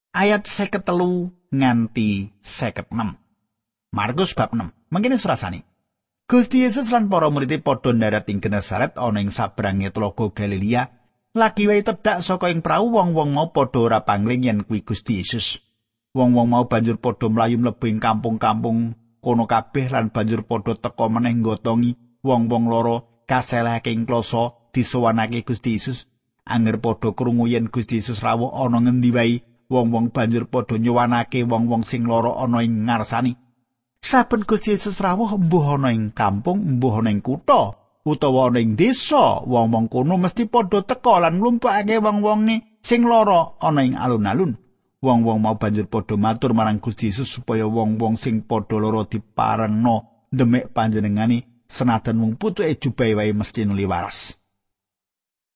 Ayat 0.09 0.49
53 0.49 1.53
nganti 1.53 2.41
56 2.41 3.93
Markus 3.93 4.33
bab 4.33 4.49
6 4.57 4.89
mengkene 4.89 5.21
surasane 5.21 5.68
Gusti 6.29 6.61
Yesus 6.61 6.93
lan 6.93 7.09
para 7.09 7.25
murid 7.33 7.49
padha 7.65 7.89
ndarat 7.89 8.29
ing 8.29 8.37
Genesaret 8.37 8.93
ana 9.01 9.17
ing 9.17 9.33
sabrange 9.33 9.89
tlaga 9.89 10.29
Galilea. 10.29 10.93
Lagi 11.33 11.65
wae 11.65 11.81
tedhak 11.81 12.21
saka 12.21 12.53
ing 12.53 12.61
prau 12.61 12.85
wong-wong 12.93 13.33
mau 13.33 13.49
padha 13.49 13.81
ora 13.81 14.05
pangling 14.05 14.45
yen 14.45 14.61
kuwi 14.61 14.85
Gusti 14.85 15.17
Yesus. 15.17 15.57
Wong-wong 16.13 16.53
mau 16.53 16.69
banjur 16.69 17.01
padha 17.01 17.33
mlayu 17.33 17.57
mlebu 17.57 17.81
ing 17.89 17.97
kampung-kampung 17.97 18.93
kono 19.25 19.49
kabeh 19.49 19.89
lan 19.89 20.13
banjur 20.13 20.45
padha 20.45 20.77
teka 20.77 21.09
meneh 21.09 21.33
nggotongi 21.33 22.21
wong-wong 22.21 22.69
loro 22.69 23.25
kaselehake 23.25 23.89
ing 23.89 24.05
kloso 24.05 24.69
disowanake 24.69 25.41
Gusti 25.41 25.81
Yesus. 25.81 26.05
Anger 26.45 26.77
padha 26.77 27.09
krungu 27.17 27.49
yen 27.49 27.73
Gusti 27.73 28.05
Yesus 28.05 28.21
rawuh 28.21 28.53
ana 28.53 28.77
ngendi 28.77 29.09
wae, 29.09 29.41
wong-wong 29.65 30.13
banjur 30.13 30.45
padha 30.45 30.77
nyowanake 30.77 31.41
wong-wong 31.41 31.81
sing 31.89 32.05
loro 32.05 32.37
ana 32.37 32.61
ing 32.61 32.85
ngarsani. 32.85 33.33
Saben 33.99 34.47
Gusti 34.47 34.71
Yesus 34.71 35.03
rawuh 35.03 35.35
mbuh 35.35 35.75
ana 35.75 35.91
ing 35.91 36.15
kampung, 36.15 36.79
mbuh 36.79 37.03
ana 37.03 37.11
ing 37.11 37.19
kutha, 37.19 37.75
utawa 38.07 38.47
ana 38.47 38.63
ing 38.63 38.79
desa, 38.79 39.43
wong-wong 39.43 39.91
mesti 40.17 40.47
padha 40.47 40.81
teka 40.87 41.19
lan 41.19 41.37
nglumpukake 41.37 41.99
wong-wonge 41.99 42.79
sing 42.79 43.03
lara 43.03 43.59
ana 43.59 43.83
ing 43.83 43.99
alun-alun. 43.99 44.55
Wong-wong 44.99 45.39
mau 45.39 45.55
banjur 45.59 45.87
padha 45.91 46.15
matur 46.15 46.55
marang 46.55 46.79
Gusti 46.79 47.11
Yesus 47.11 47.27
supaya 47.27 47.67
wong-wong 47.67 48.15
sing 48.15 48.47
padha 48.47 48.79
lara 48.79 49.03
diparengno 49.03 50.27
demek 50.31 50.71
panjenengani 50.71 51.65
senajan 51.67 52.19
wong 52.23 52.39
putuke 52.39 52.79
jubahe 52.79 53.13
wae 53.19 53.31
mesti 53.35 53.67
nuli 53.67 53.83
waras. 53.83 54.39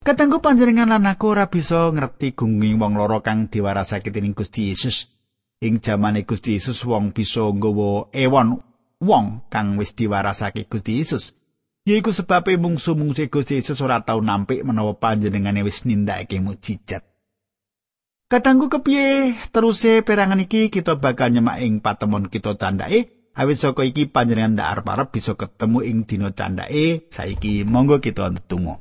Katenggo 0.04 0.44
panjenengan 0.44 0.92
lan 0.92 1.08
aku 1.08 1.32
ora 1.32 1.48
bisa 1.48 1.88
ngerti 1.88 2.36
gunging 2.36 2.76
wong 2.76 3.00
loro 3.00 3.24
kang 3.24 3.48
diwarasake 3.48 4.12
dening 4.12 4.36
Gusti 4.36 4.68
Yesus. 4.76 5.13
Ing 5.64 5.80
jamane 5.80 6.28
Gusti 6.28 6.60
Yesus 6.60 6.84
wong 6.84 7.16
bisa 7.16 7.40
nggawa 7.48 8.12
ewon 8.12 8.60
wong 9.00 9.48
kang 9.48 9.80
wis 9.80 9.96
diwarasake 9.96 10.68
Gusti 10.68 11.00
Yesus. 11.00 11.32
Yaiku 11.88 12.12
sebabe 12.16 12.56
mungsu-mungsu 12.60 13.32
Gusti 13.32 13.60
Yesus 13.60 13.80
ora 13.80 14.04
tau 14.04 14.20
nampik 14.20 14.64
menawa 14.68 15.00
panjenengane 15.00 15.64
wis 15.64 15.88
nindakake 15.88 16.40
mukjizat. 16.44 17.04
Katanggu 18.32 18.72
kepiye 18.72 19.36
teruse 19.52 20.02
perangan 20.02 20.42
iki 20.42 20.72
kita 20.72 20.98
bakal 21.00 21.32
nyemak 21.32 21.60
ing 21.60 21.84
patemon 21.84 22.32
kita 22.32 22.56
candake 22.56 23.30
awit 23.36 23.58
saka 23.60 23.84
iki 23.84 24.10
panjenengan 24.10 24.58
ndak 24.58 24.70
arep-arep 24.80 25.08
bisa 25.12 25.36
ketemu 25.36 25.80
ing 25.86 25.98
dina 26.08 26.30
candake 26.32 27.08
saiki 27.14 27.68
monggo 27.68 28.00
kita 28.02 28.32
ndedonga. 28.32 28.80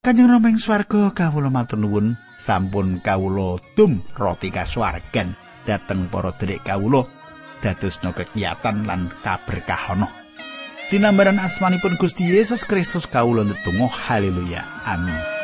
Kanjeng 0.00 0.32
Rama 0.32 0.48
ing 0.48 0.56
swarga 0.56 1.12
kawula 1.12 1.52
matur 1.52 1.76
nuwun 1.76 2.16
sampun 2.40 3.04
kawula 3.04 3.60
tum 3.76 4.00
roti 4.16 4.48
kasuwargan. 4.48 5.36
dhateng 5.68 6.08
para 6.08 6.32
dherek 6.40 6.64
kawula 6.64 7.04
dadosna 7.60 8.16
kegiatan 8.16 8.88
lan 8.88 9.12
kaberkahana. 9.20 10.08
Dinambaran 10.88 11.36
asmanipun 11.36 12.00
Gusti 12.00 12.32
Yesus 12.32 12.64
Kristus 12.64 13.04
kawula 13.04 13.44
netunggal 13.44 13.92
haleluya 13.92 14.64
amin 14.88 15.39